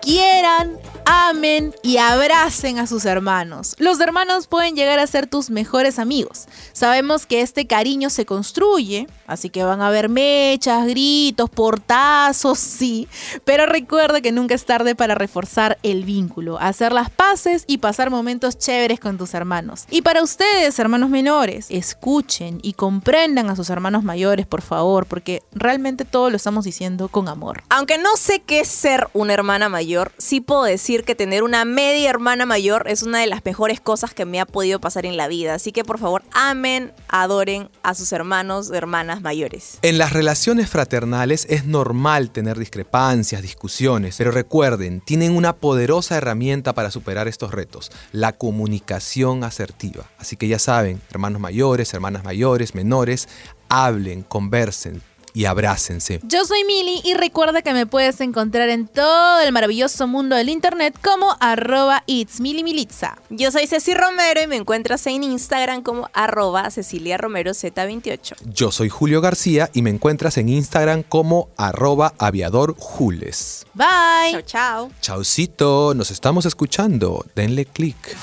quieran, 0.00 0.78
amen 1.04 1.74
y 1.82 1.98
abracen 1.98 2.78
a 2.78 2.86
sus 2.86 3.04
hermanos. 3.04 3.74
Los 3.78 4.00
hermanos 4.00 4.46
pueden 4.46 4.74
llegar 4.76 4.98
a 4.98 5.06
ser 5.06 5.26
tus 5.26 5.50
mejores 5.50 5.98
amigos. 5.98 6.46
Sabemos 6.72 7.26
que 7.26 7.40
este 7.40 7.66
cariño 7.66 8.10
se 8.10 8.26
construye, 8.26 9.06
así 9.26 9.50
que 9.50 9.64
van 9.64 9.80
a 9.80 9.88
haber 9.88 10.08
mechas, 10.08 10.86
gritos, 10.86 11.50
portazos, 11.50 12.58
sí. 12.58 13.08
Pero 13.44 13.66
recuerda 13.66 14.20
que 14.20 14.32
nunca 14.32 14.54
es 14.54 14.64
tarde 14.64 14.94
para 14.94 15.14
reforzar 15.14 15.78
el 15.82 16.04
vínculo, 16.04 16.58
hacer 16.58 16.92
las 16.92 17.10
paces 17.10 17.64
y 17.66 17.78
pasar 17.78 18.10
momentos 18.10 18.58
chéveres 18.58 19.00
con 19.00 19.18
tus 19.18 19.34
hermanos. 19.34 19.86
Y 19.90 20.02
para 20.02 20.22
ustedes, 20.22 20.78
hermanos 20.78 21.10
menores, 21.10 21.66
escuchen 21.70 22.58
y 22.62 22.74
comprendan 22.74 23.50
a 23.50 23.56
sus 23.56 23.70
hermanos 23.70 24.04
mayores, 24.04 24.46
por 24.46 24.62
favor, 24.62 25.06
porque 25.06 25.42
realmente 25.52 26.04
todo 26.04 26.30
lo 26.30 26.36
estamos 26.36 26.64
diciendo 26.64 27.08
con 27.08 27.28
amor. 27.28 27.62
Aunque 27.68 27.98
no 27.98 28.16
sé 28.16 28.40
qué 28.40 28.60
es 28.60 28.68
ser 28.68 29.08
una 29.12 29.34
hermana 29.34 29.68
mayor, 29.68 30.12
sí 30.18 30.40
puedo 30.40 30.64
decir 30.64 30.91
que 31.00 31.14
tener 31.14 31.42
una 31.42 31.64
media 31.64 32.10
hermana 32.10 32.44
mayor 32.44 32.84
es 32.86 33.02
una 33.02 33.20
de 33.20 33.26
las 33.26 33.44
mejores 33.44 33.80
cosas 33.80 34.12
que 34.12 34.26
me 34.26 34.40
ha 34.40 34.46
podido 34.46 34.80
pasar 34.80 35.06
en 35.06 35.16
la 35.16 35.28
vida. 35.28 35.54
Así 35.54 35.72
que 35.72 35.84
por 35.84 35.98
favor, 35.98 36.22
amen, 36.32 36.92
adoren 37.08 37.70
a 37.82 37.94
sus 37.94 38.12
hermanos, 38.12 38.70
hermanas 38.70 39.22
mayores. 39.22 39.78
En 39.82 39.96
las 39.98 40.12
relaciones 40.12 40.68
fraternales 40.68 41.46
es 41.48 41.64
normal 41.64 42.30
tener 42.30 42.58
discrepancias, 42.58 43.40
discusiones, 43.40 44.16
pero 44.18 44.30
recuerden, 44.30 45.00
tienen 45.00 45.34
una 45.34 45.54
poderosa 45.54 46.16
herramienta 46.16 46.74
para 46.74 46.90
superar 46.90 47.28
estos 47.28 47.52
retos, 47.52 47.90
la 48.12 48.32
comunicación 48.32 49.44
asertiva. 49.44 50.10
Así 50.18 50.36
que 50.36 50.48
ya 50.48 50.58
saben, 50.58 51.00
hermanos 51.10 51.40
mayores, 51.40 51.94
hermanas 51.94 52.24
mayores, 52.24 52.74
menores, 52.74 53.28
hablen, 53.68 54.22
conversen. 54.22 55.02
Y 55.34 55.44
abrácense. 55.46 56.20
Yo 56.24 56.44
soy 56.44 56.64
Mili 56.64 57.00
y 57.04 57.14
recuerda 57.14 57.62
que 57.62 57.72
me 57.72 57.86
puedes 57.86 58.20
encontrar 58.20 58.68
en 58.68 58.86
todo 58.86 59.40
el 59.40 59.52
maravilloso 59.52 60.06
mundo 60.06 60.36
del 60.36 60.48
internet 60.48 60.94
como 61.02 61.36
arroba 61.40 62.02
it's 62.06 62.40
milimilitza. 62.40 63.16
Yo 63.30 63.50
soy 63.50 63.66
Ceci 63.66 63.94
Romero 63.94 64.42
y 64.42 64.46
me 64.46 64.56
encuentras 64.56 65.06
en 65.06 65.22
Instagram 65.22 65.82
como 65.82 66.08
arroba 66.12 66.70
Cecilia 66.70 67.16
Romero 67.18 67.52
Z28. 67.52 68.36
Yo 68.52 68.70
soy 68.70 68.88
Julio 68.88 69.20
García 69.20 69.70
y 69.72 69.82
me 69.82 69.90
encuentras 69.90 70.38
en 70.38 70.48
Instagram 70.48 71.02
como 71.02 71.48
arroba 71.56 72.14
aviadorjules. 72.18 73.66
Bye. 73.74 74.32
Chao, 74.32 74.42
chao. 74.42 74.90
Chaucito, 75.00 75.94
nos 75.94 76.10
estamos 76.10 76.46
escuchando. 76.46 77.24
Denle 77.34 77.64
click. 77.64 78.16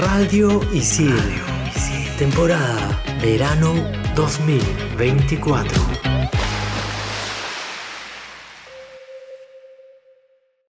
Radio 0.00 0.60
Isil. 0.72 1.14
Temporada 2.18 3.00
Verano 3.22 3.99
2024. 4.14 6.09